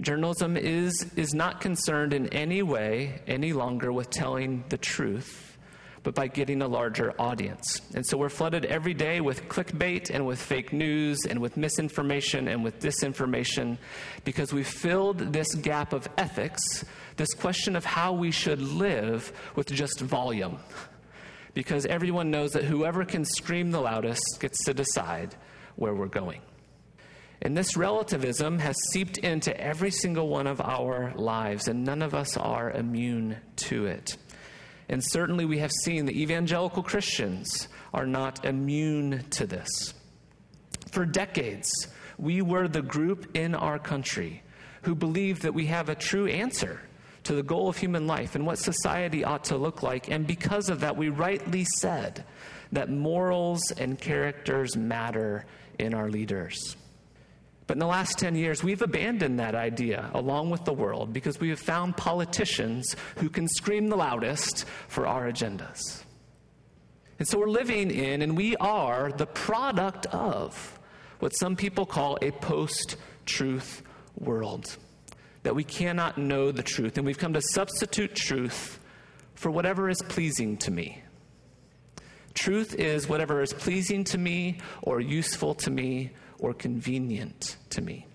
Journalism 0.00 0.56
is, 0.56 1.06
is 1.16 1.32
not 1.32 1.60
concerned 1.60 2.12
in 2.12 2.28
any 2.28 2.62
way 2.62 3.22
any 3.28 3.52
longer 3.52 3.92
with 3.92 4.10
telling 4.10 4.64
the 4.70 4.78
truth, 4.78 5.53
but 6.04 6.14
by 6.14 6.28
getting 6.28 6.62
a 6.62 6.68
larger 6.68 7.12
audience. 7.18 7.80
And 7.94 8.06
so 8.06 8.16
we're 8.16 8.28
flooded 8.28 8.64
every 8.66 8.94
day 8.94 9.20
with 9.20 9.48
clickbait 9.48 10.10
and 10.10 10.24
with 10.24 10.40
fake 10.40 10.72
news 10.72 11.18
and 11.28 11.40
with 11.40 11.56
misinformation 11.56 12.46
and 12.46 12.62
with 12.62 12.78
disinformation 12.78 13.78
because 14.24 14.52
we've 14.52 14.68
filled 14.68 15.32
this 15.32 15.52
gap 15.56 15.92
of 15.92 16.08
ethics, 16.16 16.84
this 17.16 17.34
question 17.34 17.74
of 17.74 17.84
how 17.84 18.12
we 18.12 18.30
should 18.30 18.60
live, 18.60 19.32
with 19.56 19.66
just 19.66 20.00
volume 20.00 20.58
because 21.54 21.86
everyone 21.86 22.30
knows 22.30 22.52
that 22.52 22.64
whoever 22.64 23.04
can 23.04 23.24
scream 23.24 23.70
the 23.70 23.80
loudest 23.80 24.40
gets 24.40 24.62
to 24.64 24.74
decide 24.74 25.34
where 25.76 25.94
we're 25.94 26.06
going. 26.06 26.40
And 27.40 27.56
this 27.56 27.76
relativism 27.76 28.58
has 28.58 28.76
seeped 28.90 29.18
into 29.18 29.58
every 29.58 29.90
single 29.90 30.28
one 30.28 30.46
of 30.46 30.60
our 30.60 31.12
lives, 31.14 31.68
and 31.68 31.84
none 31.84 32.02
of 32.02 32.14
us 32.14 32.36
are 32.36 32.70
immune 32.70 33.36
to 33.56 33.86
it. 33.86 34.16
And 34.88 35.02
certainly, 35.02 35.44
we 35.44 35.58
have 35.58 35.72
seen 35.72 36.06
that 36.06 36.14
evangelical 36.14 36.82
Christians 36.82 37.68
are 37.92 38.06
not 38.06 38.44
immune 38.44 39.24
to 39.30 39.46
this. 39.46 39.94
For 40.90 41.06
decades, 41.06 41.70
we 42.18 42.42
were 42.42 42.68
the 42.68 42.82
group 42.82 43.36
in 43.36 43.54
our 43.54 43.78
country 43.78 44.42
who 44.82 44.94
believed 44.94 45.42
that 45.42 45.54
we 45.54 45.66
have 45.66 45.88
a 45.88 45.94
true 45.94 46.26
answer 46.26 46.80
to 47.24 47.34
the 47.34 47.42
goal 47.42 47.68
of 47.68 47.76
human 47.76 48.06
life 48.06 48.34
and 48.34 48.46
what 48.46 48.58
society 48.58 49.24
ought 49.24 49.44
to 49.44 49.56
look 49.56 49.82
like. 49.82 50.10
And 50.10 50.26
because 50.26 50.68
of 50.68 50.80
that, 50.80 50.96
we 50.96 51.08
rightly 51.08 51.64
said 51.78 52.24
that 52.72 52.90
morals 52.90 53.70
and 53.72 53.98
characters 53.98 54.76
matter 54.76 55.46
in 55.78 55.94
our 55.94 56.10
leaders. 56.10 56.76
But 57.66 57.76
in 57.76 57.80
the 57.80 57.86
last 57.86 58.18
10 58.18 58.34
years, 58.34 58.62
we've 58.62 58.82
abandoned 58.82 59.40
that 59.40 59.54
idea 59.54 60.10
along 60.12 60.50
with 60.50 60.64
the 60.64 60.72
world 60.72 61.12
because 61.12 61.40
we 61.40 61.48
have 61.48 61.58
found 61.58 61.96
politicians 61.96 62.94
who 63.16 63.30
can 63.30 63.48
scream 63.48 63.88
the 63.88 63.96
loudest 63.96 64.66
for 64.88 65.06
our 65.06 65.30
agendas. 65.30 66.04
And 67.18 67.26
so 67.26 67.38
we're 67.38 67.48
living 67.48 67.90
in, 67.90 68.22
and 68.22 68.36
we 68.36 68.56
are 68.56 69.12
the 69.12 69.26
product 69.26 70.06
of 70.06 70.78
what 71.20 71.30
some 71.30 71.56
people 71.56 71.86
call 71.86 72.18
a 72.20 72.32
post 72.32 72.96
truth 73.24 73.82
world 74.18 74.76
that 75.44 75.54
we 75.54 75.64
cannot 75.64 76.18
know 76.18 76.50
the 76.50 76.62
truth, 76.62 76.96
and 76.96 77.06
we've 77.06 77.18
come 77.18 77.34
to 77.34 77.40
substitute 77.40 78.14
truth 78.14 78.80
for 79.34 79.50
whatever 79.50 79.88
is 79.88 80.02
pleasing 80.08 80.56
to 80.56 80.70
me. 80.70 81.02
Truth 82.34 82.74
is 82.74 83.08
whatever 83.08 83.42
is 83.42 83.52
pleasing 83.52 84.04
to 84.04 84.18
me, 84.18 84.58
or 84.82 85.00
useful 85.00 85.54
to 85.56 85.70
me, 85.70 86.10
or 86.38 86.54
convenient 86.54 87.56
to 87.70 87.80
me. 87.80 88.06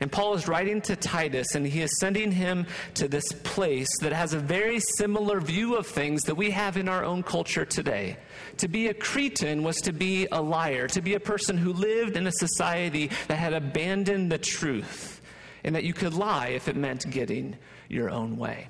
And 0.00 0.10
Paul 0.10 0.34
is 0.34 0.48
writing 0.48 0.82
to 0.82 0.96
Titus, 0.96 1.54
and 1.54 1.66
he 1.66 1.80
is 1.80 1.98
sending 1.98 2.30
him 2.30 2.66
to 2.94 3.08
this 3.08 3.32
place 3.44 3.88
that 4.00 4.12
has 4.12 4.34
a 4.34 4.38
very 4.38 4.80
similar 4.98 5.40
view 5.40 5.76
of 5.76 5.86
things 5.86 6.24
that 6.24 6.34
we 6.34 6.50
have 6.50 6.76
in 6.76 6.88
our 6.88 7.04
own 7.04 7.22
culture 7.22 7.64
today. 7.64 8.18
To 8.58 8.68
be 8.68 8.88
a 8.88 8.94
Cretan 8.94 9.62
was 9.62 9.76
to 9.82 9.92
be 9.92 10.26
a 10.30 10.42
liar, 10.42 10.88
to 10.88 11.00
be 11.00 11.14
a 11.14 11.20
person 11.20 11.56
who 11.56 11.72
lived 11.72 12.16
in 12.16 12.26
a 12.26 12.32
society 12.32 13.10
that 13.28 13.38
had 13.38 13.54
abandoned 13.54 14.30
the 14.30 14.38
truth 14.38 15.22
and 15.62 15.74
that 15.74 15.84
you 15.84 15.94
could 15.94 16.12
lie 16.12 16.48
if 16.48 16.68
it 16.68 16.76
meant 16.76 17.10
getting 17.10 17.56
your 17.88 18.10
own 18.10 18.36
way. 18.36 18.68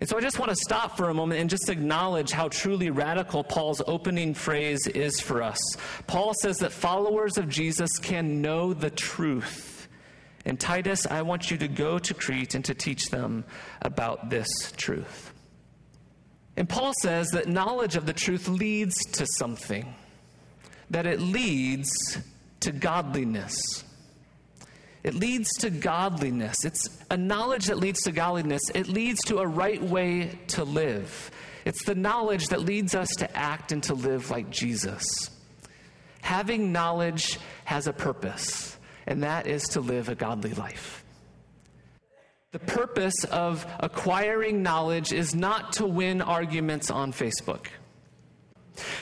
And 0.00 0.08
so 0.08 0.16
I 0.16 0.20
just 0.20 0.38
want 0.38 0.50
to 0.50 0.56
stop 0.56 0.96
for 0.96 1.08
a 1.08 1.14
moment 1.14 1.40
and 1.40 1.50
just 1.50 1.68
acknowledge 1.68 2.30
how 2.30 2.48
truly 2.48 2.90
radical 2.90 3.42
Paul's 3.42 3.82
opening 3.86 4.32
phrase 4.32 4.86
is 4.86 5.18
for 5.20 5.42
us. 5.42 5.58
Paul 6.06 6.34
says 6.40 6.58
that 6.58 6.72
followers 6.72 7.36
of 7.36 7.48
Jesus 7.48 7.90
can 7.98 8.40
know 8.40 8.72
the 8.72 8.90
truth. 8.90 9.88
And 10.44 10.58
Titus, 10.58 11.04
I 11.06 11.22
want 11.22 11.50
you 11.50 11.58
to 11.58 11.68
go 11.68 11.98
to 11.98 12.14
Crete 12.14 12.54
and 12.54 12.64
to 12.64 12.74
teach 12.74 13.06
them 13.06 13.44
about 13.82 14.30
this 14.30 14.48
truth. 14.76 15.32
And 16.56 16.68
Paul 16.68 16.92
says 17.02 17.28
that 17.30 17.48
knowledge 17.48 17.96
of 17.96 18.06
the 18.06 18.12
truth 18.12 18.48
leads 18.48 18.96
to 19.12 19.26
something, 19.38 19.94
that 20.90 21.06
it 21.06 21.20
leads 21.20 21.90
to 22.60 22.72
godliness. 22.72 23.84
It 25.08 25.14
leads 25.14 25.50
to 25.60 25.70
godliness. 25.70 26.66
It's 26.66 26.98
a 27.10 27.16
knowledge 27.16 27.64
that 27.68 27.78
leads 27.78 28.02
to 28.02 28.12
godliness. 28.12 28.60
It 28.74 28.88
leads 28.88 29.18
to 29.22 29.38
a 29.38 29.46
right 29.46 29.82
way 29.82 30.38
to 30.48 30.64
live. 30.64 31.30
It's 31.64 31.82
the 31.86 31.94
knowledge 31.94 32.48
that 32.48 32.60
leads 32.60 32.94
us 32.94 33.08
to 33.16 33.34
act 33.34 33.72
and 33.72 33.82
to 33.84 33.94
live 33.94 34.30
like 34.30 34.50
Jesus. 34.50 35.30
Having 36.20 36.72
knowledge 36.72 37.38
has 37.64 37.86
a 37.86 37.92
purpose, 37.94 38.76
and 39.06 39.22
that 39.22 39.46
is 39.46 39.62
to 39.68 39.80
live 39.80 40.10
a 40.10 40.14
godly 40.14 40.52
life. 40.52 41.02
The 42.52 42.58
purpose 42.58 43.24
of 43.24 43.66
acquiring 43.80 44.62
knowledge 44.62 45.14
is 45.14 45.34
not 45.34 45.72
to 45.74 45.86
win 45.86 46.20
arguments 46.20 46.90
on 46.90 47.14
Facebook. 47.14 47.68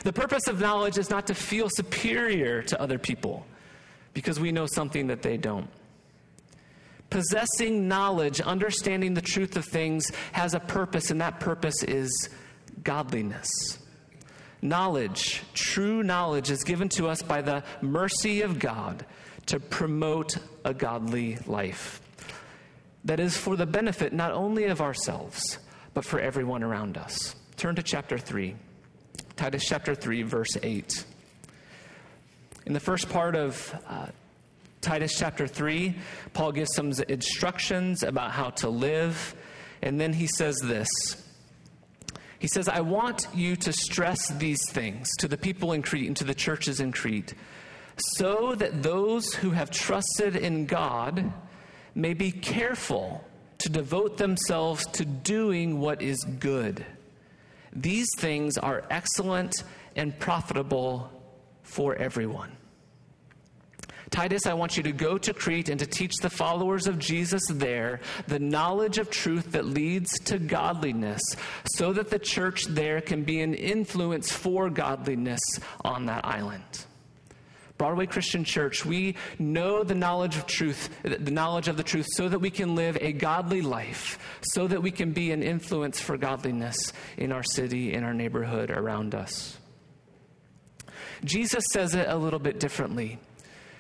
The 0.05 0.13
purpose 0.13 0.47
of 0.47 0.61
knowledge 0.61 0.99
is 0.99 1.11
not 1.11 1.27
to 1.27 1.35
feel 1.35 1.69
superior 1.69 2.63
to 2.63 2.81
other 2.81 2.97
people 2.97 3.45
because 4.15 4.39
we 4.39 4.53
know 4.53 4.67
something 4.67 5.09
that 5.09 5.23
they 5.23 5.37
don't. 5.37 5.69
Possessing 7.11 7.89
knowledge, 7.89 8.41
understanding 8.41 9.15
the 9.15 9.21
truth 9.21 9.57
of 9.57 9.65
things, 9.65 10.11
has 10.33 10.55
a 10.55 10.61
purpose, 10.61 11.11
and 11.11 11.21
that 11.21 11.41
purpose 11.41 11.83
is 11.83 12.29
godliness. 12.83 13.79
Knowledge, 14.63 15.43
true 15.55 16.03
knowledge, 16.03 16.51
is 16.51 16.65
given 16.65 16.89
to 16.91 17.09
us 17.09 17.23
by 17.23 17.43
the 17.43 17.63
mercy 17.81 18.43
of 18.43 18.59
God 18.59 19.07
to 19.47 19.61
promote 19.61 20.39
a 20.65 20.75
godly 20.75 21.39
life. 21.47 22.01
That 23.05 23.21
is 23.21 23.37
for 23.37 23.55
the 23.57 23.67
benefit 23.67 24.13
not 24.13 24.33
only 24.33 24.65
of 24.65 24.81
ourselves, 24.81 25.59
but 25.95 26.05
for 26.05 26.19
everyone 26.19 26.65
around 26.65 26.97
us. 26.97 27.37
Turn 27.57 27.77
to 27.77 27.83
chapter 27.83 28.19
3, 28.19 28.57
Titus 29.37 29.65
chapter 29.65 29.95
3, 29.95 30.23
verse 30.23 30.57
8. 30.63 31.05
In 32.67 32.73
the 32.73 32.81
first 32.81 33.09
part 33.09 33.37
of 33.37 33.75
uh, 33.87 34.07
Titus 34.87 35.19
chapter 35.19 35.49
3, 35.49 35.97
Paul 36.33 36.53
gives 36.53 36.73
some 36.77 36.93
instructions 37.09 38.05
about 38.05 38.31
how 38.31 38.51
to 38.51 38.69
live. 38.69 39.35
And 39.83 40.01
then 40.01 40.13
he 40.13 40.29
says 40.29 40.57
this 40.63 40.89
He 42.39 42.47
says, 42.47 42.69
I 42.69 42.83
want 42.83 43.27
you 43.35 43.57
to 43.57 43.73
stress 43.73 44.29
these 44.29 44.61
things 44.71 45.09
to 45.19 45.27
the 45.27 45.37
people 45.37 45.73
in 45.73 45.83
Crete 45.83 46.07
and 46.07 46.17
to 46.19 46.25
the 46.25 46.37
churches 46.37 46.79
in 46.79 46.93
Crete, 46.93 47.35
so 47.97 48.55
that 48.55 48.85
those 48.85 49.35
who 49.35 49.51
have 49.51 49.73
trusted 49.73 50.37
in 50.37 50.67
God 50.67 51.33
may 51.97 52.15
be 52.15 52.31
careful 52.31 53.25
to 53.59 53.69
devote 53.69 54.19
themselves 54.19 54.87
to 54.93 55.05
doing 55.05 55.81
what 55.81 56.01
is 56.01 56.23
good. 56.39 56.87
These 57.73 58.07
things 58.19 58.57
are 58.57 58.85
excellent 58.89 59.65
and 59.97 60.17
profitable 60.17 61.11
for 61.65 61.97
everyone. 61.97 62.57
Titus, 64.11 64.47
I 64.47 64.55
want 64.55 64.77
you 64.77 64.83
to 64.85 64.93
go 64.93 65.19
to 65.19 65.35
Crete 65.35 65.69
and 65.69 65.81
to 65.81 65.87
teach 65.87 66.15
the 66.17 66.31
followers 66.31 66.87
of 66.87 66.99
Jesus 66.99 67.43
there 67.51 68.01
the 68.29 68.39
knowledge 68.39 68.99
of 68.99 69.11
truth 69.11 69.53
that 69.53 69.65
leads 69.65 70.11
to 70.27 70.39
godliness, 70.39 71.21
so 71.75 71.93
that 71.93 72.11
the 72.11 72.19
church 72.19 72.65
there 72.67 73.01
can 73.01 73.25
be 73.25 73.41
an 73.41 73.55
influence 73.55 74.31
for 74.31 74.71
godliness 74.71 75.41
on 75.85 76.07
that 76.07 76.25
island. 76.25 76.87
Broadway 77.79 78.07
Christian 78.07 78.45
Church, 78.45 78.87
we 78.87 79.17
know 79.39 79.83
the 79.83 79.95
knowledge 79.95 80.37
of 80.37 80.47
truth, 80.47 80.89
the 81.03 81.31
knowledge 81.31 81.69
of 81.69 81.77
the 81.77 81.83
truth, 81.83 82.07
so 82.11 82.29
that 82.29 82.39
we 82.39 82.49
can 82.49 82.75
live 82.75 82.97
a 83.01 83.13
godly 83.13 83.61
life, 83.61 84.19
so 84.41 84.67
that 84.67 84.83
we 84.83 84.91
can 84.91 85.13
be 85.13 85.31
an 85.31 85.43
influence 85.43 86.01
for 86.01 86.17
godliness 86.17 86.93
in 87.19 87.33
our 87.33 87.43
city, 87.43 87.93
in 87.93 88.03
our 88.03 88.15
neighborhood, 88.15 88.71
around 88.71 89.15
us. 89.15 89.59
Jesus 91.25 91.65
says 91.73 91.95
it 91.95 92.09
a 92.09 92.17
little 92.17 92.39
bit 92.39 92.61
differently. 92.61 93.19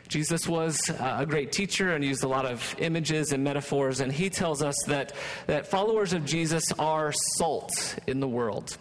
Jesus 0.08 0.46
was 0.46 0.78
uh, 0.90 1.16
a 1.20 1.26
great 1.26 1.52
teacher 1.52 1.94
and 1.94 2.04
used 2.04 2.24
a 2.24 2.28
lot 2.28 2.46
of 2.46 2.74
images 2.78 3.32
and 3.32 3.42
metaphors, 3.42 4.00
and 4.00 4.12
he 4.12 4.30
tells 4.30 4.62
us 4.62 4.76
that, 4.86 5.12
that 5.46 5.66
followers 5.66 6.12
of 6.12 6.24
Jesus 6.24 6.64
are 6.78 7.12
salt 7.36 7.98
in 8.06 8.20
the 8.20 8.28
world. 8.28 8.76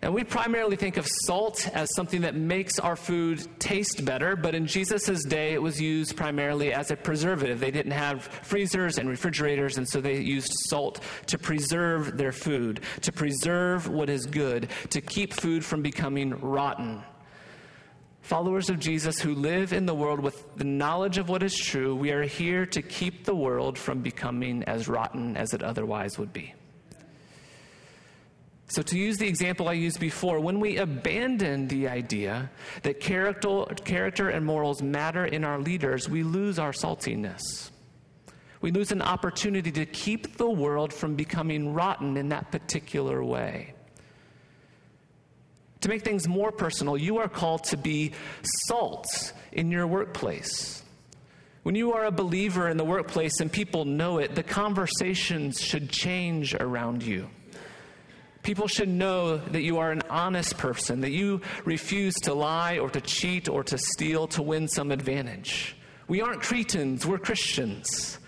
And 0.00 0.14
we 0.14 0.22
primarily 0.22 0.76
think 0.76 0.96
of 0.96 1.08
salt 1.24 1.68
as 1.74 1.92
something 1.96 2.20
that 2.20 2.36
makes 2.36 2.78
our 2.78 2.94
food 2.94 3.44
taste 3.58 4.04
better, 4.04 4.36
but 4.36 4.54
in 4.54 4.64
Jesus' 4.64 5.24
day, 5.24 5.54
it 5.54 5.60
was 5.60 5.80
used 5.80 6.16
primarily 6.16 6.72
as 6.72 6.92
a 6.92 6.96
preservative. 6.96 7.58
They 7.58 7.72
didn't 7.72 7.92
have 7.92 8.22
freezers 8.22 8.98
and 8.98 9.08
refrigerators, 9.08 9.76
and 9.76 9.88
so 9.88 10.00
they 10.00 10.20
used 10.20 10.52
salt 10.68 11.02
to 11.26 11.36
preserve 11.36 12.16
their 12.16 12.30
food, 12.30 12.80
to 13.00 13.10
preserve 13.10 13.88
what 13.88 14.08
is 14.08 14.24
good, 14.26 14.68
to 14.90 15.00
keep 15.00 15.32
food 15.32 15.64
from 15.64 15.82
becoming 15.82 16.30
rotten. 16.30 17.02
Followers 18.28 18.68
of 18.68 18.78
Jesus 18.78 19.18
who 19.18 19.34
live 19.34 19.72
in 19.72 19.86
the 19.86 19.94
world 19.94 20.20
with 20.20 20.54
the 20.54 20.64
knowledge 20.64 21.16
of 21.16 21.30
what 21.30 21.42
is 21.42 21.56
true, 21.56 21.96
we 21.96 22.10
are 22.10 22.24
here 22.24 22.66
to 22.66 22.82
keep 22.82 23.24
the 23.24 23.34
world 23.34 23.78
from 23.78 24.02
becoming 24.02 24.62
as 24.64 24.86
rotten 24.86 25.34
as 25.34 25.54
it 25.54 25.62
otherwise 25.62 26.18
would 26.18 26.30
be. 26.30 26.52
So, 28.66 28.82
to 28.82 28.98
use 28.98 29.16
the 29.16 29.26
example 29.26 29.66
I 29.66 29.72
used 29.72 29.98
before, 29.98 30.40
when 30.40 30.60
we 30.60 30.76
abandon 30.76 31.68
the 31.68 31.88
idea 31.88 32.50
that 32.82 33.00
character, 33.00 33.64
character 33.86 34.28
and 34.28 34.44
morals 34.44 34.82
matter 34.82 35.24
in 35.24 35.42
our 35.42 35.58
leaders, 35.58 36.06
we 36.06 36.22
lose 36.22 36.58
our 36.58 36.72
saltiness. 36.72 37.70
We 38.60 38.72
lose 38.72 38.92
an 38.92 39.00
opportunity 39.00 39.72
to 39.72 39.86
keep 39.86 40.36
the 40.36 40.50
world 40.50 40.92
from 40.92 41.14
becoming 41.14 41.72
rotten 41.72 42.18
in 42.18 42.28
that 42.28 42.50
particular 42.52 43.24
way. 43.24 43.72
To 45.82 45.88
make 45.88 46.02
things 46.02 46.26
more 46.26 46.50
personal, 46.50 46.96
you 46.96 47.18
are 47.18 47.28
called 47.28 47.64
to 47.64 47.76
be 47.76 48.12
salt 48.66 49.06
in 49.52 49.70
your 49.70 49.86
workplace. 49.86 50.82
When 51.62 51.74
you 51.74 51.92
are 51.92 52.06
a 52.06 52.10
believer 52.10 52.68
in 52.68 52.76
the 52.76 52.84
workplace 52.84 53.40
and 53.40 53.52
people 53.52 53.84
know 53.84 54.18
it, 54.18 54.34
the 54.34 54.42
conversations 54.42 55.60
should 55.60 55.90
change 55.90 56.54
around 56.54 57.02
you. 57.02 57.28
People 58.42 58.68
should 58.68 58.88
know 58.88 59.36
that 59.36 59.62
you 59.62 59.78
are 59.78 59.90
an 59.90 60.02
honest 60.08 60.56
person, 60.56 61.02
that 61.02 61.10
you 61.10 61.42
refuse 61.64 62.14
to 62.22 62.32
lie 62.32 62.78
or 62.78 62.88
to 62.88 63.00
cheat 63.00 63.48
or 63.48 63.62
to 63.64 63.76
steal 63.76 64.26
to 64.28 64.42
win 64.42 64.68
some 64.68 64.90
advantage. 64.90 65.76
We 66.06 66.22
aren't 66.22 66.40
Cretans, 66.40 67.04
we're 67.04 67.18
Christians. 67.18 68.18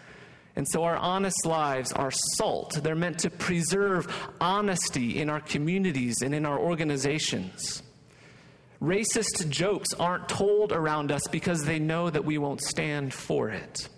And 0.57 0.67
so 0.69 0.85
our 0.85 0.97
honest 0.97 1.47
lives 1.47 1.93
are 1.93 2.11
salt. 2.11 2.81
They're 2.83 2.95
meant 2.95 3.21
to 3.21 3.31
preserve 3.31 4.13
honesty 4.41 5.21
in 5.21 5.31
our 5.31 5.41
communities 5.41 6.17
and 6.23 6.35
in 6.35 6.45
our 6.45 6.59
organizations. 6.59 7.83
Racist 8.83 9.49
jokes 9.51 9.93
aren't 9.95 10.29
told 10.29 10.73
around 10.73 11.13
us 11.13 11.23
because 11.31 11.65
they 11.65 11.79
know 11.79 12.09
that 12.09 12.25
we 12.25 12.39
won't 12.39 12.63
stand 12.63 13.13
for 13.13 13.51
it. 13.51 13.89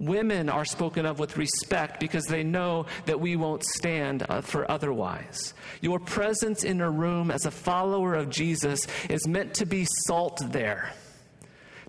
Women 0.00 0.48
are 0.48 0.64
spoken 0.64 1.04
of 1.04 1.18
with 1.18 1.36
respect 1.36 2.00
because 2.00 2.24
they 2.24 2.42
know 2.42 2.86
that 3.04 3.20
we 3.20 3.36
won't 3.36 3.62
stand 3.62 4.24
uh, 4.28 4.40
for 4.40 4.68
otherwise. 4.70 5.54
Your 5.82 6.00
presence 6.00 6.64
in 6.64 6.80
a 6.80 6.90
room 6.90 7.30
as 7.30 7.44
a 7.44 7.50
follower 7.50 8.14
of 8.14 8.30
Jesus 8.30 8.86
is 9.10 9.28
meant 9.28 9.54
to 9.54 9.66
be 9.66 9.86
salt 10.06 10.40
there, 10.52 10.92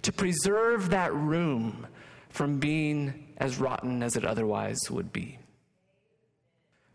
to 0.02 0.12
preserve 0.12 0.90
that 0.90 1.14
room 1.14 1.88
from 2.30 2.60
being 2.60 3.28
as 3.42 3.60
rotten 3.60 4.04
as 4.04 4.16
it 4.16 4.24
otherwise 4.24 4.80
would 4.90 5.12
be. 5.12 5.38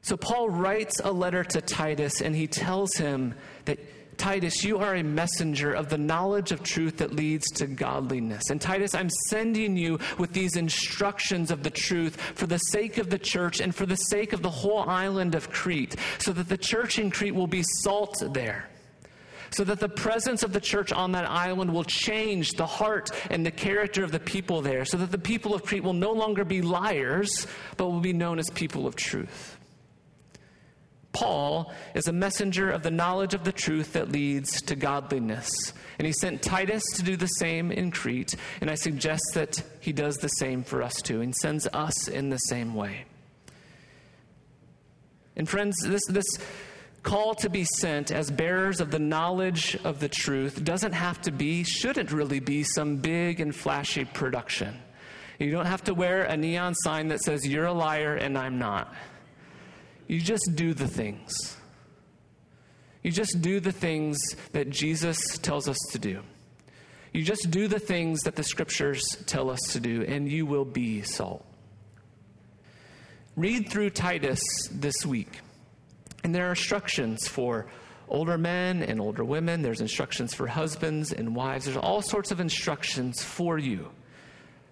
So, 0.01 0.17
Paul 0.17 0.49
writes 0.49 1.01
a 1.03 1.11
letter 1.11 1.43
to 1.43 1.61
Titus 1.61 2.23
and 2.23 2.35
he 2.35 2.47
tells 2.47 2.95
him 2.95 3.35
that 3.65 3.81
Titus, 4.17 4.65
you 4.65 4.79
are 4.79 4.95
a 4.95 5.03
messenger 5.03 5.73
of 5.73 5.89
the 5.89 5.99
knowledge 5.99 6.53
of 6.53 6.63
truth 6.63 6.99
that 6.99 7.13
leads 7.13 7.45
to 7.57 7.67
godliness. 7.67 8.51
And 8.51 8.61
Titus, 8.61 8.95
I'm 8.95 9.11
sending 9.29 9.77
you 9.77 9.99
with 10.19 10.33
these 10.33 10.57
instructions 10.57 11.51
of 11.51 11.63
the 11.63 11.71
truth 11.71 12.19
for 12.35 12.47
the 12.47 12.59
sake 12.59 12.99
of 12.99 13.11
the 13.11 13.19
church 13.19 13.61
and 13.61 13.75
for 13.75 13.85
the 13.85 13.97
sake 13.97 14.33
of 14.33 14.43
the 14.43 14.51
whole 14.51 14.89
island 14.89 15.35
of 15.35 15.51
Crete, 15.51 15.97
so 16.19 16.33
that 16.33 16.49
the 16.49 16.57
church 16.57 16.99
in 16.99 17.11
Crete 17.11 17.35
will 17.35 17.49
be 17.49 17.65
salt 17.83 18.17
there. 18.33 18.71
So 19.51 19.65
that 19.65 19.81
the 19.81 19.89
presence 19.89 20.43
of 20.43 20.53
the 20.53 20.61
church 20.61 20.93
on 20.93 21.13
that 21.13 21.29
island 21.29 21.73
will 21.73 21.85
change 21.85 22.53
the 22.53 22.67
heart 22.67 23.11
and 23.31 23.45
the 23.45 23.51
character 23.51 24.03
of 24.03 24.13
the 24.13 24.21
people 24.21 24.63
there, 24.63 24.85
so 24.85 24.97
that 24.99 25.11
the 25.11 25.19
people 25.19 25.55
of 25.55 25.65
Crete 25.65 25.85
will 25.85 25.93
no 25.93 26.13
longer 26.13 26.45
be 26.45 26.63
liars, 26.63 27.47
but 27.77 27.87
will 27.87 28.01
be 28.01 28.13
known 28.13 28.39
as 28.39 28.51
people 28.51 28.87
of 28.87 28.97
truth. 28.97 29.57
Paul 31.13 31.73
is 31.95 32.09
a 32.09 32.13
messenger 32.13 32.71
of 32.71 32.83
the 32.83 32.91
knowledge 32.91 33.33
of 33.33 33.43
the 33.43 33.53
truth 33.53 33.95
that 33.95 34.13
leads 34.13 34.61
to 34.63 34.77
godliness. 34.77 35.49
And 35.99 36.07
he 36.07 36.13
sent 36.13 36.43
Titus 36.43 36.83
to 36.97 37.03
do 37.03 37.17
the 37.17 37.27
same 37.27 37.73
in 37.73 37.91
Crete, 37.91 38.37
and 38.61 38.71
I 38.71 38.75
suggest 38.75 39.23
that 39.33 39.63
he 39.81 39.93
does 39.95 40.17
the 40.17 40.29
same 40.29 40.63
for 40.63 40.83
us 40.83 41.01
too, 41.01 41.23
and 41.23 41.35
sends 41.35 41.67
us 41.73 42.09
in 42.09 42.29
the 42.29 42.37
same 42.37 42.75
way. 42.75 43.07
And 45.37 45.49
friends, 45.49 45.77
this, 45.85 46.05
this 46.09 46.27
call 47.07 47.37
to 47.37 47.49
be 47.49 47.65
sent 47.79 48.11
as 48.11 48.33
bearers 48.33 48.81
of 48.81 48.91
the 48.91 48.99
knowledge 48.99 49.79
of 49.85 50.01
the 50.01 50.09
truth 50.09 50.65
doesn't 50.65 50.93
have 50.93 51.21
to 51.23 51.31
be, 51.31 51.63
shouldn't 51.63 52.11
really 52.11 52.41
be, 52.41 52.65
some 52.65 52.97
big 52.97 53.39
and 53.39 53.55
flashy 53.55 54.05
production. 54.05 54.77
You 55.39 55.53
don't 55.53 55.67
have 55.67 55.85
to 55.85 55.95
wear 55.95 56.25
a 56.25 56.37
neon 56.37 56.75
sign 56.75 57.09
that 57.09 57.21
says, 57.21 57.47
You're 57.47 57.67
a 57.67 57.73
liar 57.73 58.15
and 58.15 58.37
I'm 58.37 58.59
not. 58.59 58.93
You 60.09 60.21
just 60.21 60.51
do 60.57 60.75
the 60.75 60.89
things. 60.89 61.57
You 63.05 63.13
just 63.13 63.41
do 63.41 63.61
the 63.61 63.73
things 63.73 64.19
that 64.51 64.69
Jesus 64.71 65.17
tells 65.39 65.69
us 65.69 65.79
to 65.93 66.01
do. 66.01 66.23
You 67.13 67.23
just 67.23 67.53
do 67.53 67.69
the 67.69 67.79
things 67.79 68.23
that 68.23 68.35
the 68.35 68.43
scriptures 68.43 69.05
tell 69.27 69.49
us 69.49 69.61
to 69.71 69.81
do, 69.81 70.03
and 70.03 70.29
you 70.31 70.45
will 70.45 70.65
be 70.65 71.03
salt. 71.03 71.47
Read 73.37 73.71
through 73.71 73.91
Titus 73.91 74.41
this 74.73 75.07
week, 75.07 75.41
and 76.25 76.35
there 76.35 76.47
are 76.47 76.51
instructions 76.51 77.29
for 77.29 77.67
older 78.09 78.39
men 78.39 78.83
and 78.83 79.01
older 79.01 79.25
women. 79.25 79.63
There's 79.63 79.81
instructions 79.81 80.35
for 80.35 80.47
husbands 80.47 81.13
and 81.13 81.35
wives. 81.35 81.65
There's 81.65 81.77
all 81.77 82.03
sorts 82.03 82.31
of 82.31 82.41
instructions 82.41 83.23
for 83.23 83.59
you. 83.59 83.91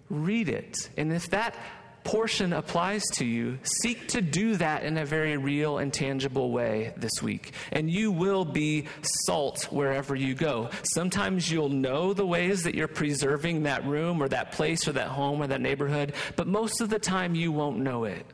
Read 0.09 0.48
it. 0.48 0.90
And 0.96 1.12
if 1.12 1.30
that 1.30 1.57
portion 2.04 2.52
applies 2.52 3.02
to 3.14 3.24
you, 3.24 3.59
seek 3.62 4.09
to 4.09 4.20
do 4.20 4.57
that 4.57 4.85
in 4.85 4.98
a 4.98 5.04
very 5.04 5.37
real 5.37 5.78
and 5.78 5.92
tangible 5.92 6.52
way 6.52 6.92
this 6.96 7.22
week. 7.22 7.52
And 7.72 7.90
you 7.90 8.12
will 8.12 8.44
be 8.44 8.87
salt 9.24 9.64
wherever 9.72 10.14
you 10.14 10.35
go. 10.35 10.68
Sometimes 10.83 11.50
you'll 11.50 11.70
know 11.70 12.12
the 12.12 12.26
ways 12.26 12.62
that 12.64 12.74
you're 12.74 12.88
preserving 12.88 13.62
that 13.64 13.85
room 13.87 14.22
or 14.22 14.28
that 14.28 14.52
place 14.52 14.87
or 14.87 14.92
that 14.92 15.09
home 15.09 15.42
or 15.42 15.46
that 15.46 15.62
neighborhood, 15.62 16.14
but 16.37 16.46
most 16.46 16.80
of 16.80 16.90
the 16.90 16.98
time 16.98 17.35
you 17.35 17.50
won't 17.50 17.78
know 17.78 18.04
it. 18.04 18.26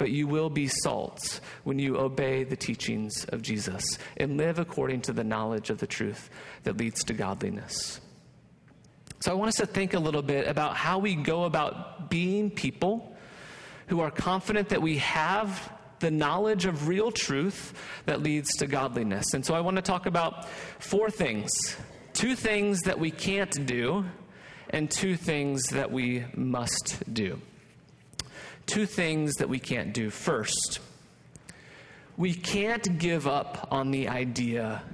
But 0.00 0.12
you 0.12 0.26
will 0.26 0.48
be 0.48 0.66
salt 0.66 1.40
when 1.64 1.78
you 1.78 1.98
obey 1.98 2.42
the 2.42 2.56
teachings 2.56 3.26
of 3.26 3.42
Jesus 3.42 3.84
and 4.16 4.38
live 4.38 4.58
according 4.58 5.02
to 5.02 5.12
the 5.12 5.22
knowledge 5.22 5.68
of 5.68 5.76
the 5.76 5.86
truth 5.86 6.30
that 6.62 6.78
leads 6.78 7.04
to 7.04 7.12
godliness. 7.12 8.00
So 9.18 9.30
I 9.30 9.34
want 9.34 9.50
us 9.50 9.56
to 9.56 9.66
think 9.66 9.92
a 9.92 9.98
little 9.98 10.22
bit 10.22 10.48
about 10.48 10.74
how 10.74 11.00
we 11.00 11.14
go 11.16 11.44
about 11.44 12.08
being 12.08 12.50
people 12.50 13.14
who 13.88 14.00
are 14.00 14.10
confident 14.10 14.70
that 14.70 14.80
we 14.80 14.96
have 14.96 15.70
the 15.98 16.10
knowledge 16.10 16.64
of 16.64 16.88
real 16.88 17.12
truth 17.12 17.74
that 18.06 18.22
leads 18.22 18.56
to 18.56 18.66
godliness. 18.66 19.34
And 19.34 19.44
so 19.44 19.52
I 19.52 19.60
want 19.60 19.76
to 19.76 19.82
talk 19.82 20.06
about 20.06 20.48
four 20.78 21.10
things 21.10 21.50
two 22.14 22.34
things 22.34 22.80
that 22.80 22.98
we 22.98 23.10
can't 23.10 23.66
do, 23.66 24.06
and 24.70 24.90
two 24.90 25.16
things 25.16 25.62
that 25.72 25.92
we 25.92 26.24
must 26.34 27.02
do. 27.12 27.38
Two 28.70 28.86
things 28.86 29.34
that 29.34 29.48
we 29.48 29.58
can't 29.58 29.92
do. 29.92 30.10
First, 30.10 30.78
we 32.16 32.32
can't 32.32 33.00
give 33.00 33.26
up 33.26 33.66
on 33.72 33.90
the 33.90 34.06
idea 34.06 34.84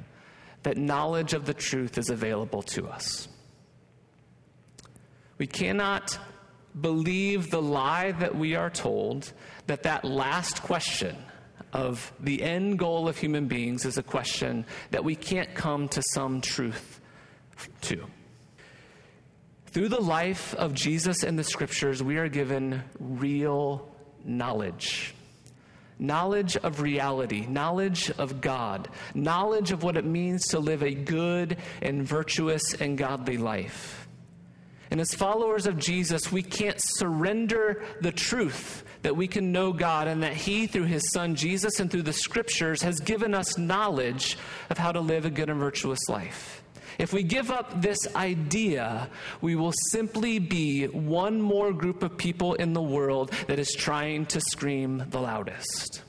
that 0.63 0.79
knowledge 0.79 1.35
of 1.35 1.45
the 1.45 1.53
truth 1.53 1.99
is 1.99 2.09
available 2.09 2.63
to 2.63 2.89
us. 2.89 3.29
We 5.37 5.47
cannot 5.47 6.19
believe 6.81 7.51
the 7.51 7.61
lie 7.61 8.13
that 8.13 8.35
we 8.35 8.55
are 8.55 8.71
told 8.71 9.35
that 9.67 9.83
that 9.83 10.07
last 10.07 10.63
question 10.63 11.15
of 11.75 12.15
the 12.19 12.43
end 12.43 12.79
goal 12.79 13.09
of 13.09 13.19
human 13.19 13.47
beings 13.47 13.85
is 13.85 13.99
a 13.99 14.03
question 14.03 14.65
that 14.91 15.05
we 15.05 15.15
can't 15.15 15.55
come 15.55 15.87
to 15.89 16.03
some 16.15 16.41
truth 16.41 17.03
to. 17.83 18.07
Through 19.77 19.91
the 19.91 20.01
life 20.01 20.55
of 20.55 20.73
Jesus 20.73 21.23
and 21.23 21.39
the 21.39 21.45
scriptures, 21.45 22.03
we 22.03 22.17
are 22.17 22.31
given 22.31 22.83
real 22.99 23.87
knowledge. 24.25 25.15
Knowledge 25.99 26.57
of 26.57 26.81
reality, 26.81 27.45
knowledge 27.45 28.11
of 28.13 28.41
God, 28.41 28.89
knowledge 29.13 29.73
of 29.73 29.83
what 29.83 29.99
it 29.99 30.07
means 30.07 30.47
to 30.47 30.61
live 30.61 30.83
a 30.83 30.95
good 30.95 31.59
and 31.83 32.03
virtuous 32.09 32.73
and 32.73 32.97
godly 32.97 33.37
life. 33.37 34.09
And 34.91 34.99
as 34.99 35.13
followers 35.13 35.67
of 35.67 35.77
Jesus, 35.79 36.33
we 36.33 36.43
can't 36.43 36.81
surrender 36.83 37.85
the 38.01 38.13
truth 38.13 38.83
that 39.03 39.15
we 39.15 39.29
can 39.29 39.53
know 39.53 39.75
God 39.75 40.09
and 40.09 40.23
that 40.23 40.33
He, 40.33 40.67
through 40.67 40.85
His 40.85 41.13
Son 41.13 41.35
Jesus 41.35 41.81
and 41.81 41.91
through 41.91 42.05
the 42.05 42.15
Scriptures, 42.15 42.81
has 42.81 42.99
given 43.01 43.35
us 43.35 43.59
knowledge 43.59 44.39
of 44.71 44.79
how 44.79 44.93
to 44.93 45.01
live 45.01 45.27
a 45.27 45.31
good 45.31 45.51
and 45.51 45.61
virtuous 45.61 46.09
life. 46.09 46.63
If 46.99 47.13
we 47.13 47.23
give 47.23 47.51
up 47.51 47.81
this 47.83 47.99
idea, 48.15 49.11
we 49.41 49.55
will 49.55 49.73
simply 49.91 50.39
be 50.39 50.87
one 50.87 51.41
more 51.41 51.73
group 51.73 52.03
of 52.03 52.17
people 52.17 52.55
in 52.55 52.73
the 52.73 52.83
world 52.83 53.31
that 53.49 53.59
is 53.59 53.73
trying 53.73 54.27
to 54.27 54.41
scream 54.41 55.05
the 55.11 55.21
loudest. 55.21 56.03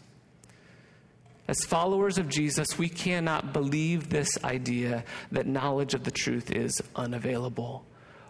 As 1.48 1.64
followers 1.66 2.18
of 2.18 2.28
Jesus, 2.28 2.78
we 2.78 2.90
cannot 2.90 3.54
believe 3.54 4.10
this 4.10 4.30
idea 4.44 5.04
that 5.32 5.48
knowledge 5.48 5.94
of 5.94 6.04
the 6.04 6.12
truth 6.12 6.52
is 6.52 6.82
unavailable, 6.96 7.86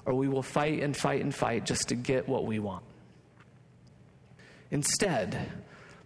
or 0.05 0.13
we 0.13 0.27
will 0.27 0.43
fight 0.43 0.83
and 0.83 0.95
fight 0.95 1.21
and 1.21 1.33
fight 1.33 1.65
just 1.65 1.89
to 1.89 1.95
get 1.95 2.27
what 2.27 2.45
we 2.45 2.59
want. 2.59 2.83
Instead, 4.69 5.51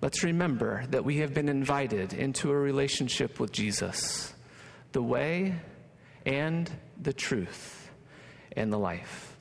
let's 0.02 0.24
remember 0.24 0.86
that 0.90 1.04
we 1.04 1.18
have 1.18 1.34
been 1.34 1.50
invited 1.50 2.14
into 2.14 2.50
a 2.50 2.56
relationship 2.56 3.40
with 3.40 3.52
Jesus, 3.52 4.34
the 4.94 5.02
way 5.02 5.56
and 6.26 6.72
the 7.02 7.14
truth 7.14 7.90
and 8.56 8.72
the 8.72 8.78
life. 8.78 9.38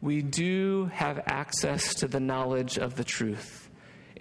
We 0.00 0.22
do 0.22 0.90
have 0.92 1.22
access 1.26 1.94
to 1.96 2.08
the 2.08 2.20
knowledge 2.20 2.78
of 2.78 2.96
the 2.96 3.04
truth 3.04 3.62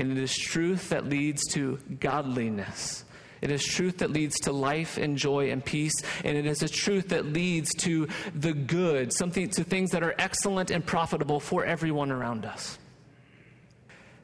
and 0.02 0.12
it 0.12 0.18
is 0.18 0.36
truth 0.36 0.90
that 0.90 1.06
leads 1.06 1.46
to 1.50 1.78
godliness. 2.00 3.06
It 3.42 3.52
is 3.52 3.64
truth 3.64 4.00
that 4.00 4.12
leads 4.12 4.36
to 4.42 4.52
life 4.52 4.98
and 4.98 5.18
joy 5.18 5.52
and 5.52 5.64
peace. 5.64 5.94
And 6.24 6.38
it 6.38 6.46
is 6.46 6.64
a 6.64 6.68
truth 6.68 7.10
that 7.10 7.26
leads 7.26 7.70
to 7.80 8.08
the 8.34 8.54
good, 8.54 9.14
something 9.14 9.50
to 9.52 9.64
things 9.64 9.92
that 9.92 10.04
are 10.04 10.16
excellent 10.18 10.72
and 10.72 10.86
profitable 10.86 11.40
for 11.40 11.66
everyone 11.66 12.12
around 12.12 12.46
us. 12.46 12.78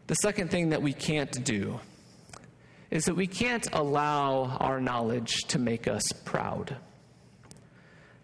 The 0.07 0.15
second 0.15 0.49
thing 0.49 0.69
that 0.69 0.81
we 0.81 0.93
can't 0.93 1.43
do 1.43 1.79
is 2.89 3.05
that 3.05 3.15
we 3.15 3.27
can't 3.27 3.67
allow 3.73 4.57
our 4.59 4.79
knowledge 4.79 5.43
to 5.49 5.59
make 5.59 5.87
us 5.87 6.03
proud. 6.25 6.77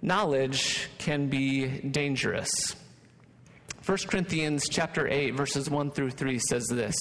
Knowledge 0.01 0.89
can 0.97 1.27
be 1.27 1.67
dangerous. 1.67 2.75
1 3.85 3.97
Corinthians 4.07 4.67
chapter 4.69 5.07
8 5.07 5.31
verses 5.31 5.69
1 5.69 5.91
through 5.91 6.11
3 6.11 6.39
says 6.39 6.65
this 6.67 6.95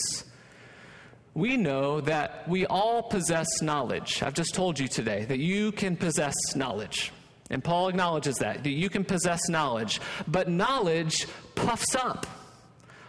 we 1.34 1.56
know 1.56 2.00
that 2.02 2.46
we 2.46 2.66
all 2.66 3.02
possess 3.02 3.46
knowledge. 3.62 4.22
I've 4.22 4.34
just 4.34 4.54
told 4.54 4.78
you 4.78 4.86
today 4.86 5.24
that 5.24 5.38
you 5.38 5.72
can 5.72 5.96
possess 5.96 6.34
knowledge. 6.54 7.10
And 7.48 7.64
Paul 7.64 7.88
acknowledges 7.88 8.36
that, 8.36 8.62
that 8.64 8.70
you 8.70 8.90
can 8.90 9.04
possess 9.04 9.48
knowledge. 9.48 10.00
But 10.28 10.48
knowledge 10.48 11.26
puffs 11.54 11.94
up, 11.94 12.26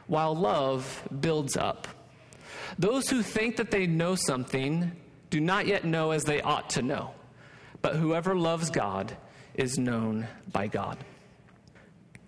while 0.07 0.35
love 0.35 1.03
builds 1.19 1.57
up. 1.57 1.87
Those 2.77 3.09
who 3.09 3.21
think 3.21 3.57
that 3.57 3.71
they 3.71 3.87
know 3.87 4.15
something 4.15 4.91
do 5.29 5.39
not 5.39 5.67
yet 5.67 5.85
know 5.85 6.11
as 6.11 6.23
they 6.23 6.41
ought 6.41 6.69
to 6.71 6.81
know. 6.81 7.11
But 7.81 7.95
whoever 7.95 8.35
loves 8.35 8.69
God 8.69 9.15
is 9.55 9.77
known 9.77 10.27
by 10.51 10.67
God. 10.67 10.97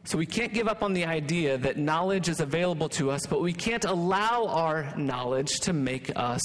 So 0.04 0.20
we 0.20 0.28
can't 0.28 0.54
give 0.54 0.68
up 0.68 0.84
on 0.84 0.94
the 0.94 1.06
idea 1.06 1.58
that 1.58 1.78
knowledge 1.78 2.30
is 2.30 2.40
available 2.40 2.90
to 2.90 3.10
us, 3.10 3.26
but 3.26 3.42
we 3.42 3.54
can't 3.54 3.86
allow 3.86 4.46
our 4.46 4.94
knowledge 4.96 5.60
to 5.62 5.74
make 5.74 6.12
us 6.16 6.42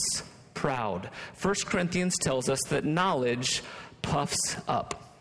proud. 0.55 1.11
1 1.43 1.55
Corinthians 1.67 2.17
tells 2.17 2.49
us 2.49 2.61
that 2.71 2.87
knowledge 2.87 3.63
puffs 4.01 4.57
up. 4.67 5.15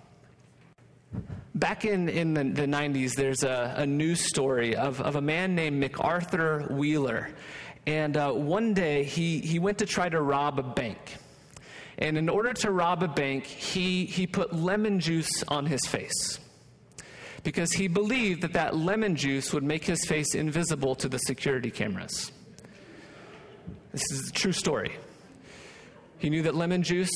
Back 1.54 1.84
in, 1.84 2.08
in 2.08 2.34
the, 2.34 2.44
the 2.46 2.66
90s, 2.66 3.16
there's 3.16 3.44
a, 3.44 3.74
a 3.78 3.86
news 3.86 4.22
story 4.22 4.76
of, 4.76 5.02
of 5.02 5.18
a 5.18 5.22
man 5.22 5.56
named 5.56 5.84
McArthur 5.84 6.72
Wheeler. 6.72 7.30
And 7.86 8.18
uh, 8.18 8.32
one 8.32 8.74
day 8.74 9.04
he, 9.04 9.40
he 9.40 9.60
went 9.60 9.78
to 9.80 9.86
try 9.86 10.10
to 10.10 10.22
rob 10.22 10.60
a 10.60 10.64
bank. 10.64 11.18
And 11.98 12.18
in 12.18 12.30
order 12.30 12.54
to 12.54 12.72
rob 12.72 13.04
a 13.04 13.08
bank, 13.08 13.46
he, 13.46 14.06
he 14.06 14.26
put 14.26 14.54
lemon 14.54 15.00
juice 15.00 15.44
on 15.48 15.66
his 15.66 15.82
face 15.86 16.40
because 17.44 17.72
he 17.72 17.88
believed 17.88 18.42
that 18.42 18.54
that 18.54 18.76
lemon 18.76 19.16
juice 19.16 19.54
would 19.54 19.64
make 19.64 19.84
his 19.86 20.06
face 20.06 20.36
invisible 20.36 20.96
to 20.96 21.10
the 21.10 21.18
security 21.20 21.72
cameras. 21.72 22.32
This 23.92 24.04
is 24.12 24.30
a 24.30 24.32
true 24.32 24.52
story. 24.52 24.96
He 26.20 26.30
knew 26.30 26.42
that 26.44 26.56
lemon 26.56 26.84
juice 26.84 27.10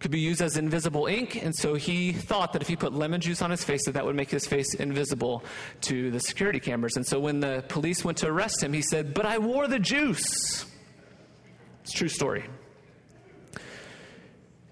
could 0.00 0.10
be 0.10 0.20
used 0.20 0.40
as 0.40 0.56
invisible 0.56 1.06
ink, 1.06 1.42
and 1.42 1.54
so 1.54 1.74
he 1.74 2.12
thought 2.12 2.52
that 2.52 2.62
if 2.62 2.68
he 2.68 2.76
put 2.76 2.92
lemon 2.92 3.20
juice 3.20 3.42
on 3.42 3.50
his 3.50 3.64
face, 3.64 3.84
that 3.86 3.92
that 3.92 4.04
would 4.04 4.14
make 4.14 4.30
his 4.30 4.46
face 4.46 4.74
invisible 4.74 5.42
to 5.82 6.10
the 6.10 6.20
security 6.20 6.60
cameras. 6.60 6.96
And 6.96 7.06
so 7.06 7.18
when 7.18 7.40
the 7.40 7.64
police 7.68 8.04
went 8.04 8.18
to 8.18 8.28
arrest 8.28 8.62
him, 8.62 8.72
he 8.72 8.82
said, 8.82 9.12
"But 9.12 9.26
I 9.26 9.38
wore 9.38 9.66
the 9.66 9.78
juice." 9.78 10.66
It's 11.82 11.92
true 11.92 12.08
story. 12.08 12.44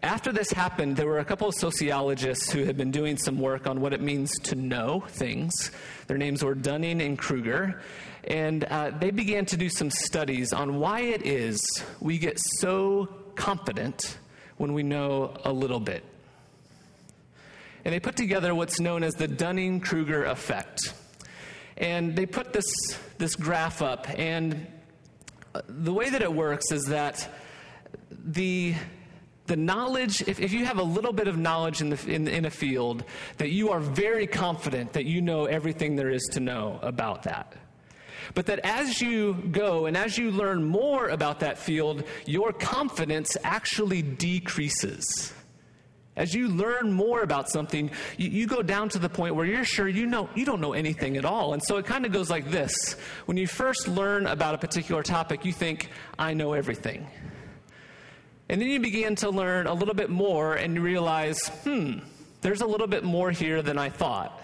After 0.03 0.31
this 0.31 0.53
happened, 0.53 0.97
there 0.97 1.07
were 1.07 1.19
a 1.19 1.25
couple 1.25 1.49
of 1.49 1.55
sociologists 1.55 2.53
who 2.53 2.65
had 2.65 2.77
been 2.77 2.93
doing 2.93 3.17
some 3.17 3.41
work 3.41 3.67
on 3.67 3.81
what 3.81 3.93
it 3.93 4.01
means 4.01 4.31
to 4.45 4.55
know 4.55 5.03
things. 5.09 5.73
Their 6.07 6.19
names 6.19 6.45
were 6.45 6.55
Dunning 6.55 7.01
and 7.01 7.19
Kruger. 7.19 7.81
And 8.25 8.65
uh, 8.65 8.91
they 8.91 9.11
began 9.11 9.47
to 9.47 9.57
do 9.57 9.69
some 9.69 9.91
studies 9.91 10.53
on 10.53 10.79
why 10.79 11.01
it 11.01 11.27
is 11.27 11.61
we 12.01 12.19
get 12.19 12.39
so 12.61 13.09
confident 13.35 14.19
when 14.57 14.73
we 14.73 14.83
know 14.83 15.35
a 15.45 15.53
little 15.53 15.81
bit. 15.81 16.05
And 17.85 17.95
they 17.95 18.01
put 18.01 18.17
together 18.17 18.55
what's 18.55 18.81
known 18.81 19.03
as 19.03 19.15
the 19.15 19.29
Dunning 19.29 19.81
Kruger 19.81 20.25
effect. 20.25 20.93
And 21.77 22.17
they 22.17 22.27
put 22.27 22.53
this, 22.53 22.67
this 23.19 23.37
graph 23.37 23.83
up, 23.83 24.09
and 24.19 24.67
uh, 25.55 25.61
the 25.69 25.93
way 25.93 26.09
that 26.11 26.23
it 26.23 26.33
works 26.33 26.73
is 26.73 26.87
that 26.87 27.29
the 28.11 28.75
the 29.47 29.57
knowledge, 29.57 30.23
if, 30.27 30.41
if 30.41 30.53
you 30.53 30.65
have 30.65 30.79
a 30.79 30.83
little 30.83 31.13
bit 31.13 31.29
of 31.29 31.39
knowledge 31.39 31.81
in, 31.81 31.91
the, 31.91 32.11
in, 32.11 32.27
in 32.29 32.45
a 32.45 32.51
field, 32.51 33.05
that 33.39 33.51
you 33.51 33.71
are 33.71 33.81
very 33.81 34.27
confident 34.27 34.93
that 34.95 35.05
you 35.05 35.21
know 35.21 35.45
everything 35.45 35.97
there 35.97 36.11
is 36.11 36.25
to 36.33 36.41
know 36.41 36.79
about 36.83 37.23
that. 37.25 37.55
But 38.35 38.47
that 38.47 38.61
as 38.65 39.01
you 39.01 39.35
go 39.53 39.87
and 39.87 39.97
as 39.97 40.19
you 40.19 40.31
learn 40.31 40.65
more 40.65 41.09
about 41.09 41.41
that 41.41 41.59
field, 41.59 42.05
your 42.25 42.53
confidence 42.53 43.37
actually 43.45 44.03
decreases. 44.03 45.33
As 46.17 46.35
you 46.35 46.49
learn 46.49 46.93
more 46.93 47.21
about 47.21 47.51
something, 47.51 47.91
you, 48.17 48.31
you, 48.31 48.47
go 48.47 48.63
down 48.63 48.89
to 48.91 48.99
the 48.99 49.09
point 49.09 49.35
where 49.35 49.45
you're 49.45 49.67
sure 49.67 49.87
you 49.87 50.07
know 50.07 50.31
you 50.35 50.47
don't 50.47 50.63
know 50.63 50.73
anything 50.73 51.19
at 51.19 51.27
all. 51.27 51.53
And 51.53 51.63
so 51.63 51.77
it 51.77 51.85
kind 51.85 52.07
of 52.07 52.13
goes 52.13 52.31
like 52.31 52.51
this. 52.51 52.95
When 53.27 53.37
you 53.37 53.47
first 53.47 53.87
learn 53.87 54.27
about 54.27 54.55
a 54.55 54.59
particular 54.59 55.03
topic, 55.03 55.45
you 55.45 55.53
think, 55.53 55.91
I 56.19 56.33
know 56.33 56.55
everything. 56.55 57.07
And 58.49 58.61
then 58.61 58.69
you 58.69 58.81
begin 58.81 59.15
to 59.17 59.29
learn 59.29 59.67
a 59.67 59.75
little 59.75 59.95
bit 59.95 60.09
more 60.09 60.55
and 60.55 60.77
you 60.77 60.81
realize, 60.81 61.49
hmm, 61.65 61.99
there's 62.41 62.63
a 62.63 62.67
little 62.67 62.87
bit 62.87 63.05
more 63.05 63.31
here 63.31 63.61
than 63.61 63.77
I 63.77 63.91
thought. 63.91 64.41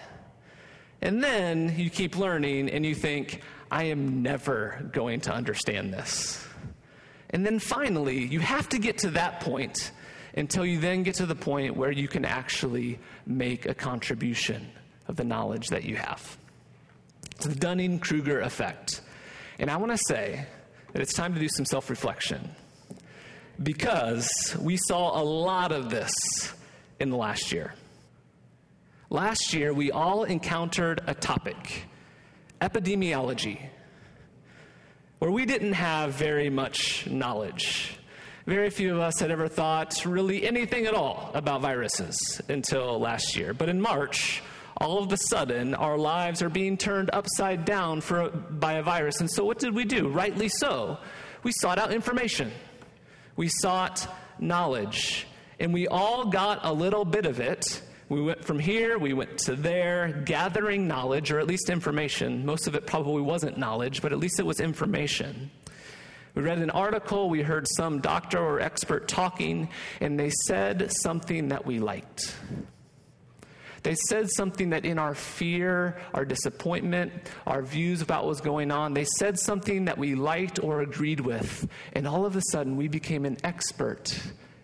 And 1.01 1.23
then 1.23 1.75
you 1.79 1.89
keep 1.89 2.19
learning 2.19 2.69
and 2.69 2.85
you 2.85 2.95
think, 2.95 3.41
I 3.73 3.85
am 3.85 4.21
never 4.21 4.87
going 4.93 5.23
to 5.23 5.33
understand 5.33 5.95
this. 5.95 6.47
And 7.31 7.47
then 7.47 7.59
finally, 7.59 8.19
you 8.19 8.39
have 8.39 8.69
to 8.69 8.79
get 8.79 8.99
to 8.99 9.11
that 9.13 9.41
point 9.41 9.93
until 10.37 10.67
you 10.67 10.79
then 10.79 11.05
get 11.05 11.15
to 11.17 11.27
the 11.27 11.35
point 11.35 11.75
where 11.75 11.91
you 11.91 12.07
can 12.07 12.27
actually 12.27 12.99
make 13.25 13.65
a 13.65 13.73
contribution 13.73 14.71
of 15.09 15.17
the 15.17 15.25
knowledge 15.25 15.69
that 15.69 15.85
you 15.85 15.97
have. 15.97 16.37
It's 17.37 17.47
the 17.47 17.55
Dunning 17.55 17.99
Kruger 17.99 18.41
effect. 18.41 19.01
And 19.59 19.71
I 19.71 19.79
want 19.79 19.93
to 19.93 19.99
say 20.07 20.45
that 20.93 21.01
it's 21.01 21.15
time 21.15 21.33
to 21.33 21.41
do 21.41 21.49
some 21.49 21.65
self 21.65 21.89
reflection 21.89 22.51
because 23.63 24.55
we 24.61 24.77
saw 24.77 25.19
a 25.19 25.25
lot 25.25 25.73
of 25.73 25.89
this 25.89 26.13
in 27.01 27.09
the 27.09 27.17
last 27.17 27.51
year. 27.53 27.73
Last 29.09 29.55
year, 29.55 29.73
we 29.73 29.91
all 29.91 30.25
encountered 30.25 31.01
a 31.07 31.15
topic 31.15 31.87
epidemiology, 32.63 33.59
where 35.19 35.31
we 35.31 35.45
didn't 35.45 35.73
have 35.73 36.15
very 36.15 36.49
much 36.49 37.09
knowledge. 37.09 37.99
Very 38.47 38.71
few 38.71 38.95
of 38.95 39.01
us 39.01 39.19
had 39.19 39.31
ever 39.31 39.49
thought 39.49 40.05
really 40.07 40.45
anything 40.45 40.87
at 40.87 40.95
all 40.95 41.31
about 41.35 41.61
viruses 41.61 42.41
until 42.49 43.01
last 43.01 43.37
year. 43.37 43.53
But 43.53 43.69
in 43.69 43.81
March, 43.81 44.43
all 44.77 45.03
of 45.03 45.13
a 45.13 45.17
sudden, 45.17 45.75
our 45.75 45.99
lives 45.99 46.41
are 46.41 46.49
being 46.49 46.77
turned 46.77 47.11
upside 47.13 47.65
down 47.65 48.01
for, 48.01 48.31
by 48.31 48.75
a 48.75 48.83
virus. 48.83 49.21
And 49.21 49.31
so, 49.31 49.45
what 49.45 49.59
did 49.59 49.75
we 49.75 49.85
do? 49.85 50.09
Rightly 50.09 50.49
so. 50.49 50.99
We 51.43 51.53
sought 51.53 51.79
out 51.79 51.93
information. 51.93 52.53
We 53.37 53.49
sought 53.49 54.07
knowledge, 54.39 55.27
and 55.59 55.73
we 55.73 55.89
all 55.89 56.27
got 56.27 56.61
a 56.63 56.73
little 56.73 57.05
bit 57.05 57.27
of 57.27 57.41
it. 57.41 57.83
We 58.13 58.21
went 58.21 58.45
from 58.45 58.59
here, 58.59 58.99
we 58.99 59.15
went 59.15 59.39
to 59.47 59.57
there, 59.57 60.23
gathering 60.27 60.87
knowledge, 60.87 61.33
or 61.33 61.39
at 61.39 61.47
least 61.47 61.71
information. 61.71 62.45
Most 62.45 62.67
of 62.67 62.75
it 62.75 62.87
probably 62.87 63.23
wasn't 63.23 63.57
knowledge, 63.57 64.03
but 64.03 64.13
at 64.13 64.19
least 64.19 64.39
it 64.39 64.45
was 64.45 64.61
information. 64.61 65.51
We 66.35 66.43
read 66.43 66.59
an 66.59 66.69
article, 66.69 67.31
we 67.31 67.41
heard 67.41 67.67
some 67.67 68.03
doctor 68.03 68.39
or 68.39 68.61
expert 68.61 69.09
talking, 69.09 69.71
and 70.03 70.21
they 70.21 70.29
said 70.45 70.93
something 70.93 71.49
that 71.49 71.65
we 71.65 71.79
liked. 71.79 72.37
They 73.83 73.95
said 73.95 74.29
something 74.31 74.69
that 74.71 74.85
in 74.85 74.99
our 74.99 75.15
fear, 75.15 75.99
our 76.13 76.27
disappointment, 76.27 77.15
our 77.47 77.63
views 77.63 78.03
about 78.03 78.25
what 78.25 78.29
was 78.29 78.43
going 78.43 78.71
on, 78.71 78.93
they 78.93 79.07
said 79.17 79.39
something 79.39 79.87
that 79.87 79.97
we 79.97 80.17
liked 80.17 80.63
or 80.63 80.83
agreed 80.83 81.21
with. 81.21 81.67
And 81.95 82.07
all 82.07 82.27
of 82.27 82.37
a 82.37 82.43
sudden, 82.51 82.77
we 82.77 82.89
became 82.89 83.25
an 83.25 83.39
expert 83.43 84.15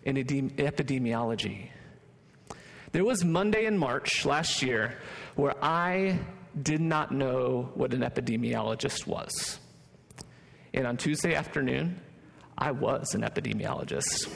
in 0.03 0.17
epidemiology. 0.17 1.69
There 2.91 3.05
was 3.05 3.23
Monday 3.23 3.65
in 3.65 3.77
March 3.77 4.25
last 4.25 4.63
year 4.63 4.95
where 5.35 5.53
I 5.63 6.19
did 6.59 6.81
not 6.81 7.11
know 7.11 7.69
what 7.75 7.93
an 7.93 8.01
epidemiologist 8.01 9.05
was. 9.05 9.59
And 10.73 10.87
on 10.87 10.97
Tuesday 10.97 11.35
afternoon, 11.35 12.01
I 12.57 12.71
was 12.71 13.13
an 13.13 13.21
epidemiologist. 13.21 14.27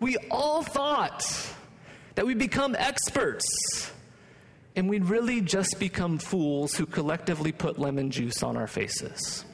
we 0.00 0.16
all 0.30 0.62
thought 0.62 1.22
that 2.14 2.26
we'd 2.26 2.38
become 2.38 2.74
experts, 2.78 3.92
and 4.74 4.88
we'd 4.88 5.04
really 5.04 5.42
just 5.42 5.78
become 5.78 6.18
fools 6.18 6.74
who 6.74 6.86
collectively 6.86 7.52
put 7.52 7.78
lemon 7.78 8.10
juice 8.10 8.42
on 8.42 8.56
our 8.56 8.66
faces. 8.66 9.44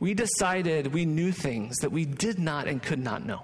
We 0.00 0.14
decided 0.14 0.94
we 0.94 1.04
knew 1.04 1.30
things 1.30 1.76
that 1.78 1.92
we 1.92 2.06
did 2.06 2.38
not 2.38 2.66
and 2.66 2.82
could 2.82 2.98
not 2.98 3.24
know. 3.24 3.42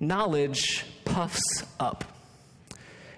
Knowledge 0.00 0.84
puffs 1.04 1.64
up. 1.78 2.04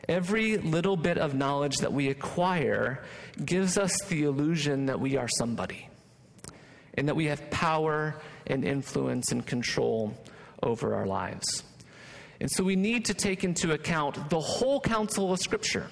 Every 0.06 0.58
little 0.58 0.96
bit 0.96 1.18
of 1.18 1.34
knowledge 1.34 1.78
that 1.78 1.92
we 1.92 2.08
acquire 2.08 3.02
gives 3.42 3.78
us 3.78 3.96
the 4.08 4.24
illusion 4.24 4.86
that 4.86 5.00
we 5.00 5.16
are 5.16 5.28
somebody 5.28 5.88
and 6.94 7.08
that 7.08 7.16
we 7.16 7.26
have 7.26 7.50
power 7.50 8.20
and 8.46 8.64
influence 8.64 9.32
and 9.32 9.46
control 9.46 10.12
over 10.62 10.94
our 10.94 11.06
lives. 11.06 11.62
And 12.40 12.50
so 12.50 12.64
we 12.64 12.76
need 12.76 13.06
to 13.06 13.14
take 13.14 13.44
into 13.44 13.72
account 13.72 14.30
the 14.30 14.40
whole 14.40 14.80
counsel 14.80 15.32
of 15.32 15.38
Scripture 15.38 15.86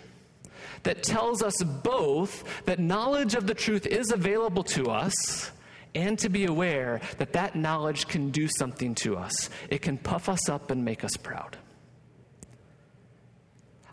that 0.83 1.03
tells 1.03 1.43
us 1.43 1.62
both 1.62 2.45
that 2.64 2.79
knowledge 2.79 3.35
of 3.35 3.47
the 3.47 3.55
truth 3.55 3.87
is 3.87 4.11
available 4.11 4.64
to 4.64 4.85
us 4.91 5.51
and 5.95 6.19
to 6.19 6.29
be 6.29 6.45
aware 6.45 7.01
that 7.19 7.33
that 7.33 7.57
knowledge 7.57 8.07
can 8.09 8.31
do 8.31 8.49
something 8.49 8.95
to 8.95 9.17
us. 9.17 9.51
It 9.71 9.83
can 9.83 9.99
puff 9.99 10.29
us 10.29 10.49
up 10.49 10.71
and 10.71 10.85
make 10.85 11.05
us 11.05 11.17
proud. 11.17 11.57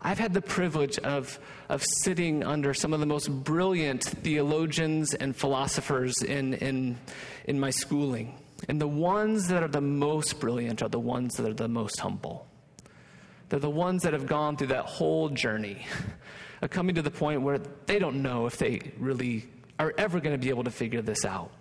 I've 0.02 0.20
had 0.20 0.34
the 0.36 0.42
privilege 0.42 1.00
of, 1.00 1.40
of 1.68 1.84
sitting 2.04 2.44
under 2.44 2.76
some 2.76 2.94
of 2.94 3.00
the 3.00 3.08
most 3.08 3.28
brilliant 3.44 4.04
theologians 4.04 5.16
and 5.16 5.36
philosophers 5.36 6.22
in, 6.22 6.54
in, 6.56 7.00
in 7.46 7.60
my 7.60 7.72
schooling. 7.72 8.38
And 8.70 8.80
the 8.80 8.88
ones 8.88 9.48
that 9.48 9.64
are 9.64 9.68
the 9.68 9.82
most 9.82 10.40
brilliant 10.40 10.84
are 10.84 10.90
the 10.90 11.00
ones 11.00 11.34
that 11.38 11.50
are 11.50 11.56
the 11.56 11.68
most 11.68 12.00
humble. 12.00 12.48
They're 13.50 13.60
the 13.60 13.70
ones 13.70 14.04
that 14.04 14.14
have 14.14 14.28
gone 14.28 14.58
through 14.58 14.68
that 14.68 14.86
whole 14.86 15.30
journey 15.30 15.88
of 16.66 16.72
coming 16.72 16.96
to 16.96 17.02
the 17.02 17.12
point 17.12 17.42
where 17.42 17.60
they 17.86 18.00
don't 18.00 18.22
know 18.22 18.46
if 18.46 18.58
they 18.58 18.80
really 18.98 19.46
are 19.80 19.94
ever 19.98 20.20
going 20.20 20.34
to 20.34 20.44
be 20.44 20.50
able 20.50 20.64
to 20.64 20.72
figure 20.72 21.02
this 21.02 21.24
out. 21.24 21.52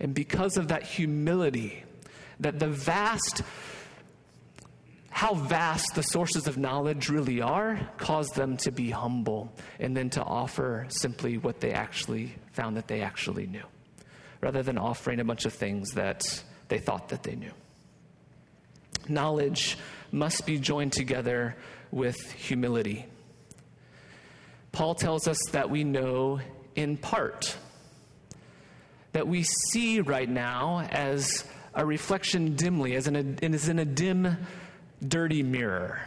And 0.00 0.14
because 0.14 0.56
of 0.56 0.68
that 0.68 0.82
humility, 0.82 1.84
that 2.40 2.58
the 2.58 2.68
vast 2.68 3.42
how 5.10 5.34
vast 5.34 5.94
the 5.94 6.02
sources 6.02 6.46
of 6.46 6.56
knowledge 6.56 7.10
really 7.10 7.42
are 7.42 7.78
caused 7.98 8.34
them 8.36 8.56
to 8.56 8.70
be 8.70 8.90
humble 8.90 9.52
and 9.78 9.94
then 9.94 10.08
to 10.08 10.22
offer 10.22 10.86
simply 10.88 11.36
what 11.36 11.60
they 11.60 11.72
actually 11.72 12.34
found 12.52 12.76
that 12.76 12.88
they 12.88 13.02
actually 13.02 13.46
knew, 13.46 13.64
rather 14.40 14.62
than 14.62 14.78
offering 14.78 15.20
a 15.20 15.24
bunch 15.24 15.44
of 15.44 15.52
things 15.52 15.90
that 15.90 16.22
they 16.68 16.78
thought 16.78 17.08
that 17.10 17.22
they 17.22 17.34
knew. 17.34 17.50
Knowledge 19.08 19.76
must 20.10 20.46
be 20.46 20.58
joined 20.58 20.92
together 20.92 21.56
with 21.90 22.32
humility. 22.32 23.04
Paul 24.72 24.94
tells 24.94 25.26
us 25.26 25.38
that 25.52 25.70
we 25.70 25.84
know 25.84 26.40
in 26.76 26.96
part, 26.96 27.56
that 29.12 29.26
we 29.26 29.42
see 29.42 30.00
right 30.00 30.28
now 30.28 30.80
as 30.90 31.44
a 31.74 31.84
reflection 31.84 32.54
dimly, 32.56 32.94
as 32.94 33.06
in 33.06 33.16
a, 33.16 33.44
as 33.44 33.68
in 33.68 33.78
a 33.78 33.84
dim 33.84 34.36
dirty 35.06 35.42
mirror. 35.42 36.06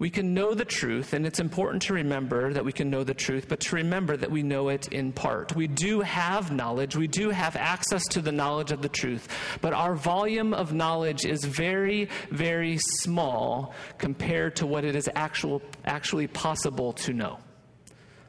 We 0.00 0.08
can 0.08 0.32
know 0.32 0.54
the 0.54 0.64
truth, 0.64 1.12
and 1.12 1.26
it's 1.26 1.40
important 1.40 1.82
to 1.82 1.92
remember 1.92 2.54
that 2.54 2.64
we 2.64 2.72
can 2.72 2.88
know 2.88 3.04
the 3.04 3.12
truth, 3.12 3.50
but 3.50 3.60
to 3.60 3.76
remember 3.76 4.16
that 4.16 4.30
we 4.30 4.42
know 4.42 4.70
it 4.70 4.88
in 4.88 5.12
part. 5.12 5.54
We 5.54 5.66
do 5.66 6.00
have 6.00 6.50
knowledge, 6.50 6.96
we 6.96 7.06
do 7.06 7.28
have 7.28 7.54
access 7.54 8.02
to 8.12 8.22
the 8.22 8.32
knowledge 8.32 8.72
of 8.72 8.80
the 8.80 8.88
truth, 8.88 9.28
but 9.60 9.74
our 9.74 9.94
volume 9.94 10.54
of 10.54 10.72
knowledge 10.72 11.26
is 11.26 11.44
very, 11.44 12.08
very 12.30 12.78
small 12.78 13.74
compared 13.98 14.56
to 14.56 14.66
what 14.66 14.86
it 14.86 14.96
is 14.96 15.06
actual, 15.14 15.60
actually 15.84 16.28
possible 16.28 16.94
to 16.94 17.12
know. 17.12 17.38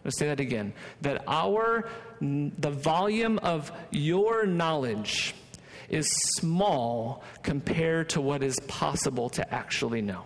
Let's 0.04 0.20
say 0.20 0.28
that 0.28 0.42
again. 0.42 0.74
That 1.04 1.24
our, 1.26 1.88
the 2.20 2.72
volume 2.72 3.40
of 3.40 3.72
your 3.92 4.46
knowledge 4.46 5.34
is 5.88 6.12
small 6.36 7.24
compared 7.44 8.10
to 8.10 8.20
what 8.20 8.44
is 8.44 8.60
possible 8.68 9.30
to 9.30 9.54
actually 9.54 10.02
know. 10.02 10.26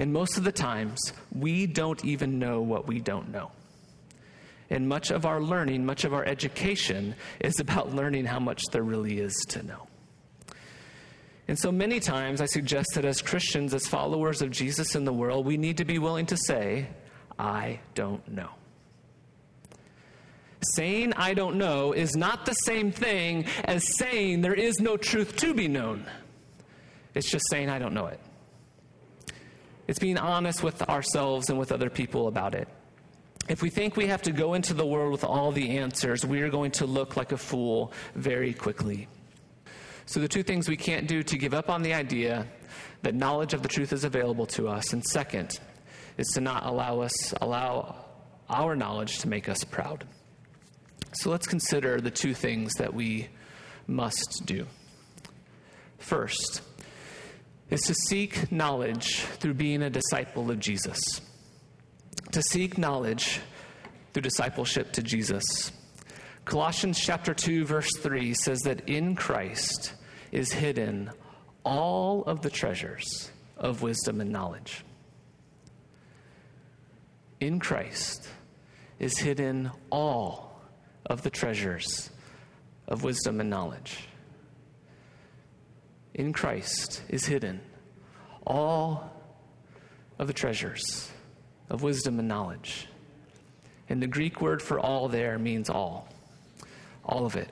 And 0.00 0.14
most 0.14 0.38
of 0.38 0.44
the 0.44 0.52
times, 0.52 1.12
we 1.30 1.66
don't 1.66 2.02
even 2.06 2.38
know 2.38 2.62
what 2.62 2.86
we 2.86 3.00
don't 3.00 3.28
know. 3.28 3.52
And 4.70 4.88
much 4.88 5.10
of 5.10 5.26
our 5.26 5.42
learning, 5.42 5.84
much 5.84 6.04
of 6.04 6.14
our 6.14 6.24
education 6.24 7.14
is 7.38 7.60
about 7.60 7.94
learning 7.94 8.24
how 8.24 8.40
much 8.40 8.62
there 8.72 8.82
really 8.82 9.20
is 9.20 9.34
to 9.50 9.62
know. 9.62 9.88
And 11.48 11.58
so 11.58 11.70
many 11.70 12.00
times 12.00 12.40
I 12.40 12.46
suggest 12.46 12.88
that 12.94 13.04
as 13.04 13.20
Christians, 13.20 13.74
as 13.74 13.86
followers 13.86 14.40
of 14.40 14.50
Jesus 14.50 14.94
in 14.94 15.04
the 15.04 15.12
world, 15.12 15.44
we 15.44 15.58
need 15.58 15.76
to 15.76 15.84
be 15.84 15.98
willing 15.98 16.24
to 16.26 16.36
say, 16.46 16.88
I 17.38 17.80
don't 17.94 18.26
know. 18.26 18.48
Saying 20.76 21.12
I 21.14 21.34
don't 21.34 21.56
know 21.56 21.92
is 21.92 22.16
not 22.16 22.46
the 22.46 22.54
same 22.54 22.90
thing 22.90 23.44
as 23.64 23.84
saying 23.98 24.40
there 24.40 24.54
is 24.54 24.80
no 24.80 24.96
truth 24.96 25.36
to 25.36 25.52
be 25.52 25.68
known. 25.68 26.06
It's 27.14 27.30
just 27.30 27.44
saying 27.50 27.68
I 27.68 27.78
don't 27.78 27.92
know 27.92 28.06
it. 28.06 28.20
It's 29.90 29.98
being 29.98 30.18
honest 30.18 30.62
with 30.62 30.88
ourselves 30.88 31.50
and 31.50 31.58
with 31.58 31.72
other 31.72 31.90
people 31.90 32.28
about 32.28 32.54
it. 32.54 32.68
If 33.48 33.60
we 33.60 33.70
think 33.70 33.96
we 33.96 34.06
have 34.06 34.22
to 34.22 34.30
go 34.30 34.54
into 34.54 34.72
the 34.72 34.86
world 34.86 35.10
with 35.10 35.24
all 35.24 35.50
the 35.50 35.78
answers, 35.78 36.24
we 36.24 36.42
are 36.42 36.48
going 36.48 36.70
to 36.72 36.86
look 36.86 37.16
like 37.16 37.32
a 37.32 37.36
fool 37.36 37.92
very 38.14 38.54
quickly. 38.54 39.08
So, 40.06 40.20
the 40.20 40.28
two 40.28 40.44
things 40.44 40.68
we 40.68 40.76
can't 40.76 41.08
do 41.08 41.24
to 41.24 41.36
give 41.36 41.54
up 41.54 41.68
on 41.68 41.82
the 41.82 41.92
idea 41.92 42.46
that 43.02 43.16
knowledge 43.16 43.52
of 43.52 43.62
the 43.62 43.68
truth 43.68 43.92
is 43.92 44.04
available 44.04 44.46
to 44.46 44.68
us, 44.68 44.92
and 44.92 45.04
second, 45.04 45.58
is 46.18 46.28
to 46.34 46.40
not 46.40 46.66
allow 46.66 47.00
us 47.00 47.34
allow 47.40 47.96
our 48.48 48.76
knowledge 48.76 49.18
to 49.18 49.28
make 49.28 49.48
us 49.48 49.64
proud. 49.64 50.06
So 51.14 51.30
let's 51.30 51.48
consider 51.48 52.00
the 52.00 52.12
two 52.12 52.32
things 52.32 52.74
that 52.74 52.94
we 52.94 53.28
must 53.88 54.42
do. 54.46 54.68
First 55.98 56.62
is 57.70 57.80
to 57.82 57.94
seek 57.94 58.50
knowledge 58.50 59.20
through 59.38 59.54
being 59.54 59.82
a 59.82 59.90
disciple 59.90 60.50
of 60.50 60.58
Jesus. 60.58 60.98
To 62.32 62.42
seek 62.42 62.76
knowledge 62.76 63.40
through 64.12 64.22
discipleship 64.22 64.92
to 64.92 65.02
Jesus. 65.02 65.72
Colossians 66.44 66.98
chapter 66.98 67.32
2 67.32 67.64
verse 67.64 67.90
3 67.98 68.34
says 68.34 68.60
that 68.60 68.88
in 68.88 69.14
Christ 69.14 69.94
is 70.32 70.52
hidden 70.52 71.10
all 71.64 72.24
of 72.24 72.42
the 72.42 72.50
treasures 72.50 73.30
of 73.56 73.82
wisdom 73.82 74.20
and 74.20 74.30
knowledge. 74.30 74.84
In 77.38 77.60
Christ 77.60 78.28
is 78.98 79.16
hidden 79.18 79.70
all 79.90 80.60
of 81.06 81.22
the 81.22 81.30
treasures 81.30 82.10
of 82.88 83.04
wisdom 83.04 83.40
and 83.40 83.48
knowledge. 83.48 84.08
In 86.20 86.34
Christ 86.34 87.02
is 87.08 87.24
hidden 87.24 87.62
all 88.46 89.10
of 90.18 90.26
the 90.26 90.34
treasures 90.34 91.10
of 91.70 91.82
wisdom 91.82 92.18
and 92.18 92.28
knowledge. 92.28 92.86
And 93.88 94.02
the 94.02 94.06
Greek 94.06 94.42
word 94.42 94.60
for 94.60 94.78
all 94.78 95.08
there 95.08 95.38
means 95.38 95.70
all. 95.70 96.10
All 97.06 97.24
of 97.24 97.36
it. 97.36 97.48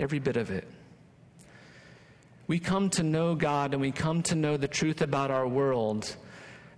Every 0.00 0.20
bit 0.20 0.38
of 0.38 0.50
it. 0.50 0.66
We 2.46 2.58
come 2.58 2.88
to 2.88 3.02
know 3.02 3.34
God 3.34 3.74
and 3.74 3.82
we 3.82 3.92
come 3.92 4.22
to 4.22 4.34
know 4.34 4.56
the 4.56 4.66
truth 4.66 5.02
about 5.02 5.30
our 5.30 5.46
world 5.46 6.16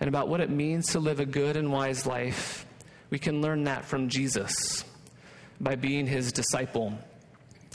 and 0.01 0.09
about 0.09 0.27
what 0.27 0.41
it 0.41 0.51
means 0.51 0.89
to 0.95 0.99
live 0.99 1.21
a 1.21 1.27
good 1.27 1.57
and 1.57 1.71
wise 1.71 2.07
life. 2.07 2.67
We 3.09 3.21
can 3.21 3.41
learn 3.41 3.63
that 3.65 3.85
from 3.85 4.09
Jesus 4.09 4.85
by 5.61 5.77
being 5.77 6.09
his 6.09 6.33
disciple. 6.33 6.99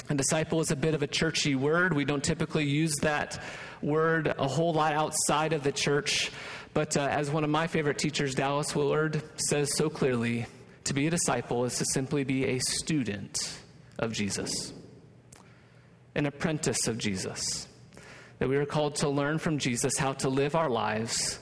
A 0.09 0.15
disciple 0.15 0.59
is 0.59 0.71
a 0.71 0.75
bit 0.75 0.95
of 0.95 1.03
a 1.03 1.07
churchy 1.07 1.53
word. 1.53 1.93
We 1.93 2.03
don't 2.03 2.23
typically 2.23 2.65
use 2.65 2.95
that 3.01 3.41
word 3.81 4.33
a 4.39 4.47
whole 4.47 4.73
lot 4.73 4.93
outside 4.93 5.53
of 5.53 5.61
the 5.61 5.71
church. 5.71 6.31
But 6.73 6.97
uh, 6.97 7.01
as 7.01 7.29
one 7.29 7.43
of 7.43 7.51
my 7.51 7.67
favorite 7.67 7.99
teachers, 7.99 8.33
Dallas 8.33 8.75
Willard, 8.75 9.21
says 9.35 9.75
so 9.75 9.87
clearly, 9.87 10.47
to 10.85 10.95
be 10.95 11.05
a 11.05 11.11
disciple 11.11 11.63
is 11.65 11.77
to 11.77 11.85
simply 11.85 12.23
be 12.23 12.45
a 12.45 12.59
student 12.59 13.59
of 13.99 14.11
Jesus, 14.11 14.73
an 16.15 16.25
apprentice 16.25 16.87
of 16.87 16.97
Jesus. 16.97 17.67
That 18.39 18.49
we 18.49 18.55
are 18.57 18.65
called 18.65 18.95
to 18.95 19.09
learn 19.09 19.37
from 19.37 19.59
Jesus 19.59 19.95
how 19.97 20.13
to 20.13 20.29
live 20.29 20.55
our 20.55 20.69
lives 20.69 21.37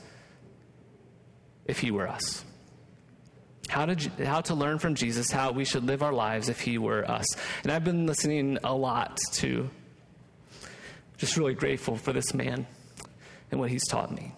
if 1.64 1.78
he 1.78 1.90
were 1.90 2.08
us 2.08 2.44
how 3.68 3.86
to, 3.86 4.26
how 4.26 4.40
to 4.42 4.54
learn 4.54 4.78
from 4.78 4.94
Jesus 4.94 5.30
how 5.30 5.52
we 5.52 5.64
should 5.64 5.84
live 5.84 6.02
our 6.02 6.12
lives 6.12 6.48
if 6.48 6.60
he 6.60 6.78
were 6.78 7.08
us. 7.08 7.26
And 7.62 7.70
I've 7.70 7.84
been 7.84 8.06
listening 8.06 8.58
a 8.64 8.74
lot 8.74 9.18
to, 9.34 9.68
just 11.16 11.36
really 11.36 11.54
grateful 11.54 11.96
for 11.96 12.12
this 12.12 12.34
man 12.34 12.66
and 13.50 13.60
what 13.60 13.70
he's 13.70 13.86
taught 13.86 14.10
me. 14.10 14.32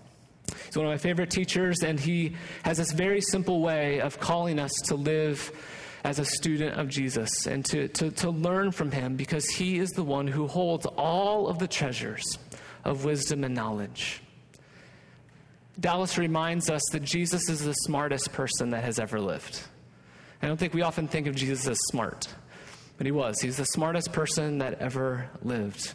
He's 0.67 0.77
one 0.77 0.87
of 0.87 0.93
my 0.93 0.99
favorite 0.99 1.31
teachers, 1.31 1.83
and 1.83 1.99
he 1.99 2.37
has 2.65 2.79
this 2.79 2.93
very 2.93 3.21
simple 3.21 3.61
way 3.61 4.01
of 4.01 4.19
calling 4.19 4.59
us 4.59 4.73
to 4.87 4.95
live 4.95 5.51
as 6.05 6.19
a 6.19 6.25
student 6.25 6.79
of 6.79 6.89
Jesus 6.89 7.47
and 7.47 7.65
to, 7.67 7.89
to, 7.89 8.11
to 8.11 8.31
learn 8.31 8.73
from 8.73 8.91
him 8.91 9.17
because 9.17 9.49
he 9.49 9.79
is 9.79 9.91
the 9.91 10.03
one 10.03 10.27
who 10.27 10.47
holds 10.47 10.87
all 10.87 11.49
of 11.49 11.59
the 11.59 11.69
treasures 11.69 12.39
of 12.85 13.05
wisdom 13.05 13.45
and 13.45 13.55
knowledge. 13.55 14.23
Dallas 15.81 16.19
reminds 16.19 16.69
us 16.69 16.83
that 16.93 17.03
Jesus 17.03 17.49
is 17.49 17.65
the 17.65 17.73
smartest 17.73 18.33
person 18.33 18.71
that 18.71 18.85
has 18.85 18.99
ever 18.99 19.19
lived. 19.19 19.63
I 20.43 20.47
don't 20.47 20.59
think 20.59 20.75
we 20.75 20.83
often 20.83 21.09
think 21.09 21.27
of 21.27 21.35
Jesus 21.35 21.67
as 21.67 21.79
smart, 21.91 22.29
but 22.99 23.07
he 23.07 23.13
was. 23.13 23.41
He's 23.41 23.57
the 23.57 23.65
smartest 23.65 24.13
person 24.13 24.59
that 24.59 24.75
ever 24.75 25.31
lived. 25.43 25.95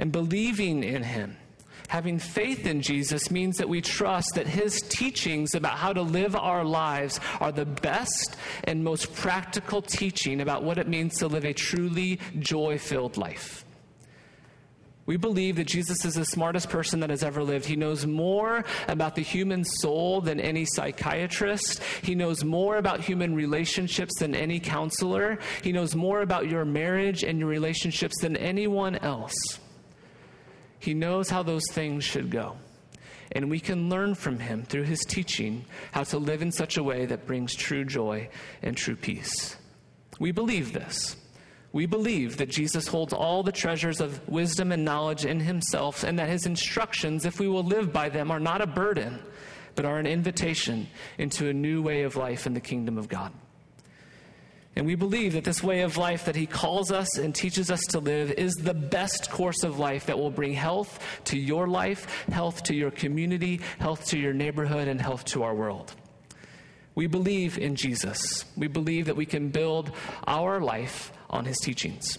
And 0.00 0.10
believing 0.10 0.82
in 0.82 1.04
him, 1.04 1.36
having 1.88 2.18
faith 2.18 2.66
in 2.66 2.82
Jesus, 2.82 3.30
means 3.30 3.58
that 3.58 3.68
we 3.68 3.80
trust 3.80 4.34
that 4.34 4.48
his 4.48 4.80
teachings 4.80 5.54
about 5.54 5.78
how 5.78 5.92
to 5.92 6.02
live 6.02 6.34
our 6.34 6.64
lives 6.64 7.20
are 7.40 7.52
the 7.52 7.66
best 7.66 8.36
and 8.64 8.82
most 8.82 9.14
practical 9.14 9.80
teaching 9.80 10.40
about 10.40 10.64
what 10.64 10.78
it 10.78 10.88
means 10.88 11.18
to 11.18 11.28
live 11.28 11.44
a 11.44 11.52
truly 11.52 12.18
joy 12.40 12.78
filled 12.78 13.16
life. 13.16 13.64
We 15.08 15.16
believe 15.16 15.56
that 15.56 15.66
Jesus 15.66 16.04
is 16.04 16.16
the 16.16 16.24
smartest 16.26 16.68
person 16.68 17.00
that 17.00 17.08
has 17.08 17.22
ever 17.22 17.42
lived. 17.42 17.64
He 17.64 17.76
knows 17.76 18.04
more 18.04 18.62
about 18.88 19.14
the 19.14 19.22
human 19.22 19.64
soul 19.64 20.20
than 20.20 20.38
any 20.38 20.66
psychiatrist. 20.66 21.82
He 22.02 22.14
knows 22.14 22.44
more 22.44 22.76
about 22.76 23.00
human 23.00 23.34
relationships 23.34 24.18
than 24.18 24.34
any 24.34 24.60
counselor. 24.60 25.38
He 25.62 25.72
knows 25.72 25.94
more 25.94 26.20
about 26.20 26.50
your 26.50 26.66
marriage 26.66 27.24
and 27.24 27.38
your 27.38 27.48
relationships 27.48 28.20
than 28.20 28.36
anyone 28.36 28.96
else. 28.96 29.32
He 30.78 30.92
knows 30.92 31.30
how 31.30 31.42
those 31.42 31.64
things 31.70 32.04
should 32.04 32.30
go. 32.30 32.58
And 33.32 33.48
we 33.48 33.60
can 33.60 33.88
learn 33.88 34.14
from 34.14 34.38
him 34.38 34.62
through 34.62 34.84
his 34.84 35.00
teaching 35.06 35.64
how 35.90 36.04
to 36.04 36.18
live 36.18 36.42
in 36.42 36.52
such 36.52 36.76
a 36.76 36.82
way 36.82 37.06
that 37.06 37.26
brings 37.26 37.54
true 37.54 37.86
joy 37.86 38.28
and 38.60 38.76
true 38.76 38.96
peace. 38.96 39.56
We 40.20 40.32
believe 40.32 40.74
this. 40.74 41.16
We 41.72 41.86
believe 41.86 42.38
that 42.38 42.48
Jesus 42.48 42.88
holds 42.88 43.12
all 43.12 43.42
the 43.42 43.52
treasures 43.52 44.00
of 44.00 44.26
wisdom 44.28 44.72
and 44.72 44.84
knowledge 44.84 45.24
in 45.24 45.40
himself, 45.40 46.02
and 46.02 46.18
that 46.18 46.28
his 46.28 46.46
instructions, 46.46 47.26
if 47.26 47.38
we 47.38 47.48
will 47.48 47.64
live 47.64 47.92
by 47.92 48.08
them, 48.08 48.30
are 48.30 48.40
not 48.40 48.62
a 48.62 48.66
burden, 48.66 49.18
but 49.74 49.84
are 49.84 49.98
an 49.98 50.06
invitation 50.06 50.88
into 51.18 51.48
a 51.48 51.52
new 51.52 51.82
way 51.82 52.02
of 52.02 52.16
life 52.16 52.46
in 52.46 52.54
the 52.54 52.60
kingdom 52.60 52.96
of 52.96 53.08
God. 53.08 53.32
And 54.76 54.86
we 54.86 54.94
believe 54.94 55.32
that 55.32 55.42
this 55.42 55.62
way 55.62 55.80
of 55.80 55.96
life 55.96 56.26
that 56.26 56.36
he 56.36 56.46
calls 56.46 56.92
us 56.92 57.18
and 57.18 57.34
teaches 57.34 57.68
us 57.70 57.80
to 57.88 57.98
live 57.98 58.30
is 58.30 58.54
the 58.54 58.74
best 58.74 59.28
course 59.28 59.64
of 59.64 59.78
life 59.78 60.06
that 60.06 60.18
will 60.18 60.30
bring 60.30 60.54
health 60.54 61.20
to 61.24 61.38
your 61.38 61.66
life, 61.66 62.26
health 62.28 62.62
to 62.64 62.74
your 62.76 62.92
community, 62.92 63.60
health 63.80 64.06
to 64.06 64.18
your 64.18 64.32
neighborhood, 64.32 64.86
and 64.86 65.00
health 65.00 65.24
to 65.26 65.42
our 65.42 65.54
world. 65.54 65.94
We 66.94 67.08
believe 67.08 67.58
in 67.58 67.74
Jesus. 67.74 68.44
We 68.56 68.68
believe 68.68 69.06
that 69.06 69.16
we 69.16 69.26
can 69.26 69.48
build 69.48 69.90
our 70.26 70.60
life 70.60 71.12
on 71.30 71.44
his 71.44 71.58
teachings. 71.58 72.18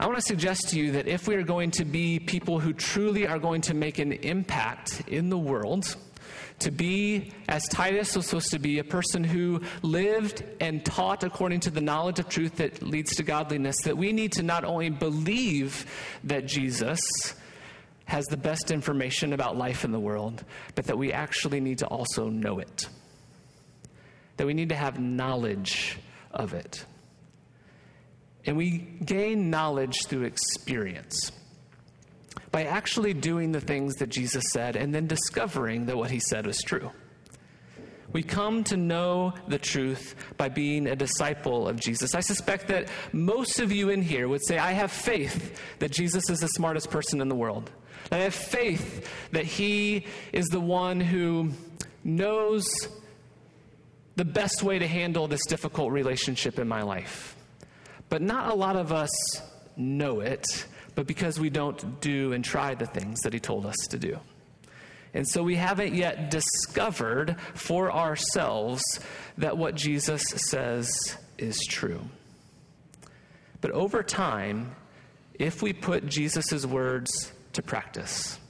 I 0.00 0.06
want 0.06 0.16
to 0.16 0.22
suggest 0.22 0.68
to 0.68 0.78
you 0.78 0.92
that 0.92 1.08
if 1.08 1.26
we 1.26 1.34
are 1.34 1.42
going 1.42 1.72
to 1.72 1.84
be 1.84 2.20
people 2.20 2.60
who 2.60 2.72
truly 2.72 3.26
are 3.26 3.38
going 3.38 3.62
to 3.62 3.74
make 3.74 3.98
an 3.98 4.12
impact 4.12 5.02
in 5.08 5.28
the 5.28 5.38
world, 5.38 5.96
to 6.60 6.70
be, 6.70 7.32
as 7.48 7.66
Titus 7.68 8.16
was 8.16 8.26
supposed 8.26 8.50
to 8.50 8.58
be, 8.58 8.78
a 8.78 8.84
person 8.84 9.22
who 9.24 9.60
lived 9.82 10.44
and 10.60 10.84
taught 10.84 11.22
according 11.22 11.60
to 11.60 11.70
the 11.70 11.80
knowledge 11.80 12.18
of 12.18 12.28
truth 12.28 12.56
that 12.56 12.82
leads 12.82 13.14
to 13.16 13.22
godliness, 13.22 13.76
that 13.82 13.96
we 13.96 14.12
need 14.12 14.32
to 14.32 14.42
not 14.42 14.64
only 14.64 14.90
believe 14.90 15.86
that 16.24 16.46
Jesus 16.46 17.00
has 18.06 18.24
the 18.26 18.36
best 18.36 18.70
information 18.70 19.32
about 19.32 19.56
life 19.56 19.84
in 19.84 19.92
the 19.92 20.00
world, 20.00 20.44
but 20.74 20.86
that 20.86 20.96
we 20.96 21.12
actually 21.12 21.60
need 21.60 21.78
to 21.78 21.86
also 21.86 22.28
know 22.28 22.58
it. 22.58 22.88
That 24.36 24.46
we 24.46 24.54
need 24.54 24.70
to 24.70 24.76
have 24.76 24.98
knowledge 24.98 25.98
of 26.32 26.54
it. 26.54 26.84
And 28.48 28.56
we 28.56 28.78
gain 29.04 29.50
knowledge 29.50 30.06
through 30.06 30.22
experience 30.22 31.32
by 32.50 32.64
actually 32.64 33.12
doing 33.12 33.52
the 33.52 33.60
things 33.60 33.96
that 33.96 34.08
Jesus 34.08 34.42
said 34.52 34.74
and 34.74 34.94
then 34.94 35.06
discovering 35.06 35.84
that 35.84 35.98
what 35.98 36.10
he 36.10 36.18
said 36.18 36.46
was 36.46 36.56
true. 36.62 36.90
We 38.10 38.22
come 38.22 38.64
to 38.64 38.78
know 38.78 39.34
the 39.48 39.58
truth 39.58 40.14
by 40.38 40.48
being 40.48 40.86
a 40.86 40.96
disciple 40.96 41.68
of 41.68 41.78
Jesus. 41.78 42.14
I 42.14 42.20
suspect 42.20 42.68
that 42.68 42.88
most 43.12 43.60
of 43.60 43.70
you 43.70 43.90
in 43.90 44.00
here 44.00 44.26
would 44.28 44.42
say, 44.46 44.56
I 44.56 44.72
have 44.72 44.90
faith 44.90 45.60
that 45.80 45.90
Jesus 45.90 46.30
is 46.30 46.40
the 46.40 46.48
smartest 46.48 46.90
person 46.90 47.20
in 47.20 47.28
the 47.28 47.34
world. 47.34 47.70
I 48.10 48.16
have 48.16 48.34
faith 48.34 49.06
that 49.32 49.44
he 49.44 50.06
is 50.32 50.46
the 50.46 50.58
one 50.58 51.00
who 51.00 51.50
knows 52.02 52.66
the 54.16 54.24
best 54.24 54.62
way 54.62 54.78
to 54.78 54.88
handle 54.88 55.28
this 55.28 55.44
difficult 55.44 55.92
relationship 55.92 56.58
in 56.58 56.66
my 56.66 56.80
life. 56.80 57.34
But 58.08 58.22
not 58.22 58.50
a 58.50 58.54
lot 58.54 58.76
of 58.76 58.92
us 58.92 59.10
know 59.76 60.20
it 60.20 60.66
but 60.98 61.06
because 61.06 61.38
we 61.38 61.48
don't 61.48 62.00
do 62.00 62.32
and 62.32 62.44
try 62.44 62.74
the 62.74 62.84
things 62.84 63.20
that 63.20 63.32
He 63.32 63.38
told 63.38 63.64
us 63.64 63.76
to 63.90 63.98
do. 64.00 64.18
And 65.14 65.28
so 65.28 65.44
we 65.44 65.54
haven't 65.54 65.94
yet 65.94 66.28
discovered 66.28 67.36
for 67.54 67.92
ourselves 67.92 68.82
that 69.36 69.56
what 69.56 69.76
Jesus 69.76 70.24
says 70.48 70.90
is 71.38 71.64
true. 71.66 72.00
But 73.60 73.70
over 73.70 74.02
time, 74.02 74.74
if 75.34 75.62
we 75.62 75.72
put 75.72 76.04
Jesus' 76.04 76.66
words 76.66 77.32
to 77.52 77.62
practice, 77.62 78.40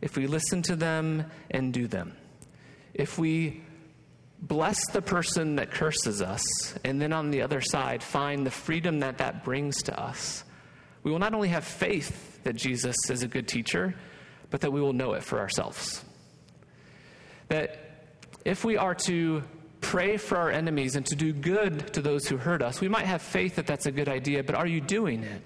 if 0.00 0.16
we 0.16 0.28
listen 0.28 0.62
to 0.62 0.76
them 0.76 1.24
and 1.50 1.72
do 1.74 1.88
them, 1.88 2.16
if 2.94 3.18
we 3.18 3.62
bless 4.42 4.84
the 4.90 5.02
person 5.02 5.56
that 5.56 5.70
curses 5.70 6.22
us, 6.22 6.74
and 6.84 7.00
then 7.00 7.12
on 7.12 7.30
the 7.30 7.42
other 7.42 7.60
side 7.60 8.02
find 8.02 8.46
the 8.46 8.50
freedom 8.50 9.00
that 9.00 9.18
that 9.18 9.44
brings 9.44 9.82
to 9.84 10.00
us, 10.00 10.44
we 11.02 11.10
will 11.10 11.18
not 11.18 11.34
only 11.34 11.48
have 11.48 11.64
faith 11.64 12.42
that 12.44 12.56
Jesus 12.56 12.96
is 13.10 13.22
a 13.22 13.28
good 13.28 13.48
teacher, 13.48 13.94
but 14.50 14.60
that 14.62 14.72
we 14.72 14.80
will 14.80 14.92
know 14.92 15.12
it 15.12 15.22
for 15.22 15.38
ourselves. 15.38 16.04
That 17.48 17.78
if 18.44 18.64
we 18.64 18.76
are 18.76 18.94
to 19.06 19.42
pray 19.80 20.16
for 20.16 20.36
our 20.36 20.50
enemies 20.50 20.96
and 20.96 21.06
to 21.06 21.16
do 21.16 21.32
good 21.32 21.92
to 21.94 22.02
those 22.02 22.26
who 22.26 22.36
hurt 22.36 22.62
us, 22.62 22.80
we 22.80 22.88
might 22.88 23.06
have 23.06 23.22
faith 23.22 23.56
that 23.56 23.66
that's 23.66 23.86
a 23.86 23.92
good 23.92 24.08
idea, 24.08 24.42
but 24.42 24.54
are 24.54 24.66
you 24.66 24.80
doing 24.80 25.22
it? 25.22 25.42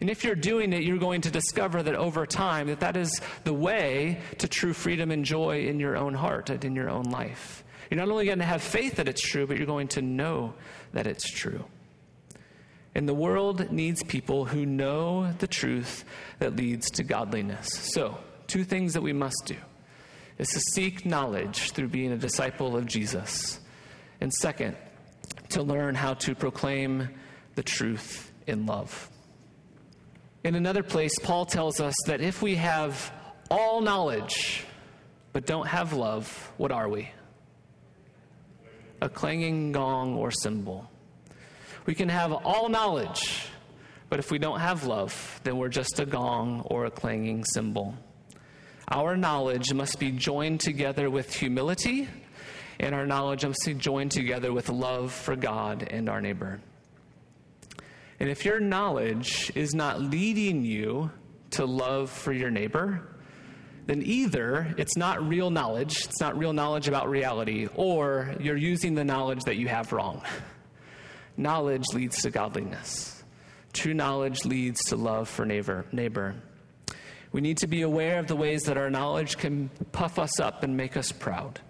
And 0.00 0.10
if 0.10 0.24
you're 0.24 0.34
doing 0.34 0.72
it, 0.72 0.82
you're 0.82 0.98
going 0.98 1.20
to 1.22 1.30
discover 1.30 1.82
that 1.82 1.94
over 1.94 2.26
time 2.26 2.66
that 2.66 2.80
that 2.80 2.96
is 2.96 3.20
the 3.44 3.54
way 3.54 4.20
to 4.38 4.48
true 4.48 4.72
freedom 4.72 5.12
and 5.12 5.24
joy 5.24 5.66
in 5.66 5.78
your 5.78 5.96
own 5.96 6.14
heart 6.14 6.50
and 6.50 6.64
in 6.64 6.74
your 6.74 6.90
own 6.90 7.04
life. 7.04 7.62
You're 7.92 7.98
not 7.98 8.08
only 8.08 8.24
going 8.24 8.38
to 8.38 8.46
have 8.46 8.62
faith 8.62 8.96
that 8.96 9.06
it's 9.06 9.20
true, 9.20 9.46
but 9.46 9.58
you're 9.58 9.66
going 9.66 9.88
to 9.88 10.00
know 10.00 10.54
that 10.94 11.06
it's 11.06 11.30
true. 11.30 11.62
And 12.94 13.06
the 13.06 13.12
world 13.12 13.70
needs 13.70 14.02
people 14.02 14.46
who 14.46 14.64
know 14.64 15.30
the 15.32 15.46
truth 15.46 16.06
that 16.38 16.56
leads 16.56 16.88
to 16.92 17.04
godliness. 17.04 17.68
So, 17.92 18.16
two 18.46 18.64
things 18.64 18.94
that 18.94 19.02
we 19.02 19.12
must 19.12 19.42
do 19.44 19.56
is 20.38 20.48
to 20.48 20.60
seek 20.72 21.04
knowledge 21.04 21.72
through 21.72 21.88
being 21.88 22.12
a 22.12 22.16
disciple 22.16 22.78
of 22.78 22.86
Jesus. 22.86 23.60
And 24.22 24.32
second, 24.32 24.74
to 25.50 25.62
learn 25.62 25.94
how 25.94 26.14
to 26.14 26.34
proclaim 26.34 27.10
the 27.56 27.62
truth 27.62 28.32
in 28.46 28.64
love. 28.64 29.10
In 30.44 30.54
another 30.54 30.82
place, 30.82 31.12
Paul 31.18 31.44
tells 31.44 31.78
us 31.78 31.94
that 32.06 32.22
if 32.22 32.40
we 32.40 32.54
have 32.54 33.12
all 33.50 33.82
knowledge 33.82 34.64
but 35.34 35.44
don't 35.44 35.66
have 35.66 35.92
love, 35.92 36.50
what 36.56 36.72
are 36.72 36.88
we? 36.88 37.10
A 39.02 39.08
clanging 39.08 39.72
gong 39.72 40.14
or 40.14 40.30
cymbal. 40.30 40.88
We 41.86 41.94
can 41.96 42.08
have 42.08 42.32
all 42.32 42.68
knowledge, 42.68 43.48
but 44.08 44.20
if 44.20 44.30
we 44.30 44.38
don't 44.38 44.60
have 44.60 44.84
love, 44.84 45.40
then 45.42 45.58
we're 45.58 45.70
just 45.70 45.98
a 45.98 46.06
gong 46.06 46.60
or 46.66 46.84
a 46.84 46.90
clanging 46.92 47.42
cymbal. 47.42 47.96
Our 48.88 49.16
knowledge 49.16 49.72
must 49.72 49.98
be 49.98 50.12
joined 50.12 50.60
together 50.60 51.10
with 51.10 51.34
humility, 51.34 52.08
and 52.78 52.94
our 52.94 53.04
knowledge 53.04 53.44
must 53.44 53.66
be 53.66 53.74
joined 53.74 54.12
together 54.12 54.52
with 54.52 54.68
love 54.68 55.12
for 55.12 55.34
God 55.34 55.88
and 55.90 56.08
our 56.08 56.20
neighbor. 56.20 56.60
And 58.20 58.30
if 58.30 58.44
your 58.44 58.60
knowledge 58.60 59.50
is 59.56 59.74
not 59.74 60.00
leading 60.00 60.64
you 60.64 61.10
to 61.50 61.64
love 61.64 62.08
for 62.08 62.32
your 62.32 62.52
neighbor, 62.52 63.02
then 63.86 64.02
either 64.04 64.74
it's 64.78 64.96
not 64.96 65.26
real 65.26 65.50
knowledge, 65.50 66.04
it's 66.04 66.20
not 66.20 66.36
real 66.38 66.52
knowledge 66.52 66.88
about 66.88 67.08
reality, 67.08 67.68
or 67.74 68.34
you're 68.40 68.56
using 68.56 68.94
the 68.94 69.04
knowledge 69.04 69.40
that 69.44 69.56
you 69.56 69.68
have 69.68 69.92
wrong. 69.92 70.22
Knowledge 71.36 71.84
leads 71.94 72.22
to 72.22 72.30
godliness. 72.30 73.22
True 73.72 73.94
knowledge 73.94 74.44
leads 74.44 74.80
to 74.84 74.96
love 74.96 75.28
for 75.28 75.46
neighbor. 75.46 75.86
neighbor. 75.92 76.34
We 77.32 77.40
need 77.40 77.58
to 77.58 77.66
be 77.66 77.82
aware 77.82 78.18
of 78.18 78.26
the 78.26 78.36
ways 78.36 78.64
that 78.64 78.76
our 78.76 78.90
knowledge 78.90 79.38
can 79.38 79.70
puff 79.90 80.18
us 80.18 80.38
up 80.38 80.62
and 80.62 80.76
make 80.76 80.96
us 80.96 81.10
proud. 81.10 81.60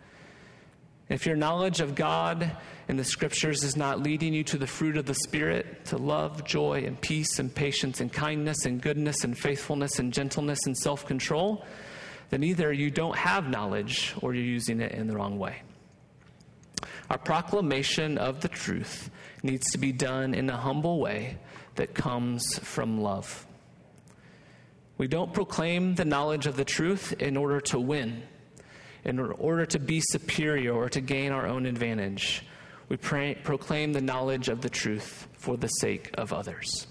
If 1.08 1.26
your 1.26 1.36
knowledge 1.36 1.80
of 1.80 1.94
God 1.94 2.56
and 2.88 2.98
the 2.98 3.04
scriptures 3.04 3.62
is 3.62 3.76
not 3.76 4.02
leading 4.02 4.34
you 4.34 4.42
to 4.44 4.58
the 4.58 4.66
fruit 4.66 4.96
of 4.96 5.06
the 5.06 5.14
Spirit, 5.14 5.84
to 5.86 5.98
love, 5.98 6.44
joy, 6.44 6.82
and 6.84 7.00
peace, 7.00 7.38
and 7.38 7.54
patience, 7.54 8.00
and 8.00 8.12
kindness, 8.12 8.64
and 8.64 8.80
goodness, 8.80 9.22
and 9.22 9.38
faithfulness, 9.38 9.98
and 9.98 10.12
gentleness, 10.12 10.58
and 10.66 10.76
self 10.76 11.06
control, 11.06 11.64
then 12.32 12.42
either 12.42 12.72
you 12.72 12.90
don't 12.90 13.14
have 13.14 13.46
knowledge 13.46 14.14
or 14.22 14.32
you're 14.32 14.42
using 14.42 14.80
it 14.80 14.92
in 14.92 15.06
the 15.06 15.14
wrong 15.14 15.38
way. 15.38 15.60
Our 17.10 17.18
proclamation 17.18 18.16
of 18.16 18.40
the 18.40 18.48
truth 18.48 19.10
needs 19.42 19.70
to 19.72 19.78
be 19.78 19.92
done 19.92 20.32
in 20.32 20.48
a 20.48 20.56
humble 20.56 20.98
way 20.98 21.36
that 21.74 21.94
comes 21.94 22.58
from 22.60 23.02
love. 23.02 23.46
We 24.96 25.08
don't 25.08 25.34
proclaim 25.34 25.94
the 25.94 26.06
knowledge 26.06 26.46
of 26.46 26.56
the 26.56 26.64
truth 26.64 27.12
in 27.20 27.36
order 27.36 27.60
to 27.60 27.78
win, 27.78 28.22
in 29.04 29.20
order 29.20 29.66
to 29.66 29.78
be 29.78 30.00
superior 30.00 30.72
or 30.72 30.88
to 30.88 31.02
gain 31.02 31.32
our 31.32 31.46
own 31.46 31.66
advantage. 31.66 32.46
We 32.88 32.96
pray, 32.96 33.36
proclaim 33.44 33.92
the 33.92 34.00
knowledge 34.00 34.48
of 34.48 34.62
the 34.62 34.70
truth 34.70 35.28
for 35.34 35.58
the 35.58 35.68
sake 35.68 36.08
of 36.14 36.32
others. 36.32 36.86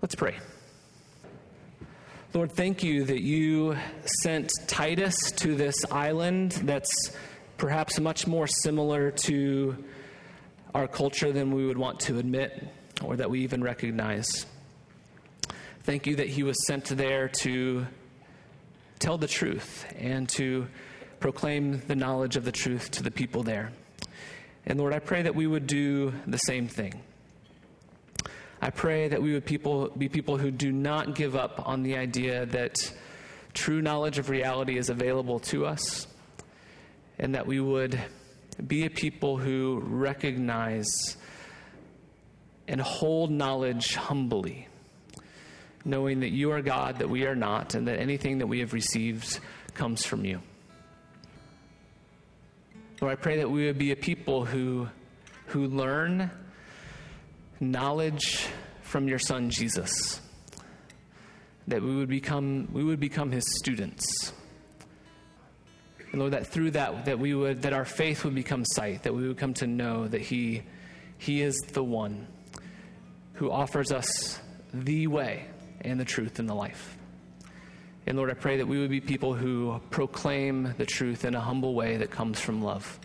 Let's 0.00 0.14
pray. 0.14 0.36
Lord, 2.32 2.52
thank 2.52 2.84
you 2.84 3.02
that 3.06 3.22
you 3.22 3.76
sent 4.22 4.52
Titus 4.68 5.16
to 5.32 5.56
this 5.56 5.84
island 5.90 6.52
that's 6.52 7.10
perhaps 7.56 7.98
much 7.98 8.28
more 8.28 8.46
similar 8.46 9.10
to 9.10 9.76
our 10.72 10.86
culture 10.86 11.32
than 11.32 11.50
we 11.50 11.66
would 11.66 11.76
want 11.76 11.98
to 12.00 12.18
admit 12.18 12.68
or 13.02 13.16
that 13.16 13.28
we 13.28 13.40
even 13.40 13.64
recognize. 13.64 14.46
Thank 15.82 16.06
you 16.06 16.14
that 16.16 16.28
he 16.28 16.44
was 16.44 16.56
sent 16.68 16.84
there 16.84 17.26
to 17.40 17.88
tell 19.00 19.18
the 19.18 19.26
truth 19.26 19.84
and 19.98 20.28
to 20.28 20.68
proclaim 21.18 21.80
the 21.88 21.96
knowledge 21.96 22.36
of 22.36 22.44
the 22.44 22.52
truth 22.52 22.92
to 22.92 23.02
the 23.02 23.10
people 23.10 23.42
there. 23.42 23.72
And 24.66 24.78
Lord, 24.78 24.94
I 24.94 25.00
pray 25.00 25.22
that 25.22 25.34
we 25.34 25.48
would 25.48 25.66
do 25.66 26.12
the 26.28 26.38
same 26.38 26.68
thing. 26.68 27.02
I 28.62 28.68
pray 28.68 29.08
that 29.08 29.22
we 29.22 29.32
would 29.32 29.46
people, 29.46 29.88
be 29.88 30.10
people 30.10 30.36
who 30.36 30.50
do 30.50 30.70
not 30.70 31.14
give 31.14 31.34
up 31.34 31.66
on 31.66 31.82
the 31.82 31.96
idea 31.96 32.44
that 32.46 32.92
true 33.54 33.80
knowledge 33.80 34.18
of 34.18 34.28
reality 34.28 34.76
is 34.76 34.90
available 34.90 35.40
to 35.40 35.64
us, 35.64 36.06
and 37.18 37.34
that 37.34 37.46
we 37.46 37.58
would 37.58 37.98
be 38.66 38.84
a 38.84 38.90
people 38.90 39.38
who 39.38 39.80
recognize 39.82 41.16
and 42.68 42.82
hold 42.82 43.30
knowledge 43.30 43.94
humbly, 43.94 44.68
knowing 45.86 46.20
that 46.20 46.30
you 46.30 46.52
are 46.52 46.60
God, 46.60 46.98
that 46.98 47.08
we 47.08 47.24
are 47.26 47.34
not, 47.34 47.74
and 47.74 47.88
that 47.88 47.98
anything 47.98 48.38
that 48.38 48.46
we 48.46 48.60
have 48.60 48.74
received 48.74 49.40
comes 49.72 50.04
from 50.04 50.26
you. 50.26 50.40
Lord, 53.00 53.12
I 53.12 53.16
pray 53.16 53.38
that 53.38 53.50
we 53.50 53.64
would 53.64 53.78
be 53.78 53.92
a 53.92 53.96
people 53.96 54.44
who, 54.44 54.86
who 55.46 55.66
learn 55.66 56.30
knowledge 57.60 58.48
from 58.82 59.06
your 59.06 59.18
son 59.18 59.50
Jesus. 59.50 60.20
That 61.68 61.82
we 61.82 61.94
would 61.94 62.08
become 62.08 62.68
we 62.72 62.82
would 62.82 62.98
become 62.98 63.30
his 63.30 63.44
students. 63.58 64.32
And 66.10 66.20
Lord, 66.20 66.32
that 66.32 66.46
through 66.46 66.72
that 66.72 67.04
that 67.04 67.18
we 67.18 67.34
would 67.34 67.62
that 67.62 67.72
our 67.72 67.84
faith 67.84 68.24
would 68.24 68.34
become 68.34 68.64
sight, 68.64 69.04
that 69.04 69.14
we 69.14 69.28
would 69.28 69.38
come 69.38 69.54
to 69.54 69.66
know 69.66 70.08
that 70.08 70.20
he 70.20 70.62
he 71.18 71.42
is 71.42 71.56
the 71.72 71.84
one 71.84 72.26
who 73.34 73.50
offers 73.50 73.92
us 73.92 74.40
the 74.74 75.06
way 75.06 75.46
and 75.82 76.00
the 76.00 76.04
truth 76.04 76.38
and 76.38 76.48
the 76.48 76.54
life. 76.54 76.96
And 78.06 78.16
Lord, 78.16 78.30
I 78.30 78.34
pray 78.34 78.56
that 78.56 78.66
we 78.66 78.78
would 78.80 78.90
be 78.90 79.00
people 79.00 79.34
who 79.34 79.80
proclaim 79.90 80.74
the 80.78 80.86
truth 80.86 81.24
in 81.24 81.34
a 81.34 81.40
humble 81.40 81.74
way 81.74 81.98
that 81.98 82.10
comes 82.10 82.40
from 82.40 82.62
love. 82.62 82.98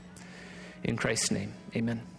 In 0.83 0.97
Christ's 0.97 1.31
name, 1.31 1.53
amen. 1.75 2.14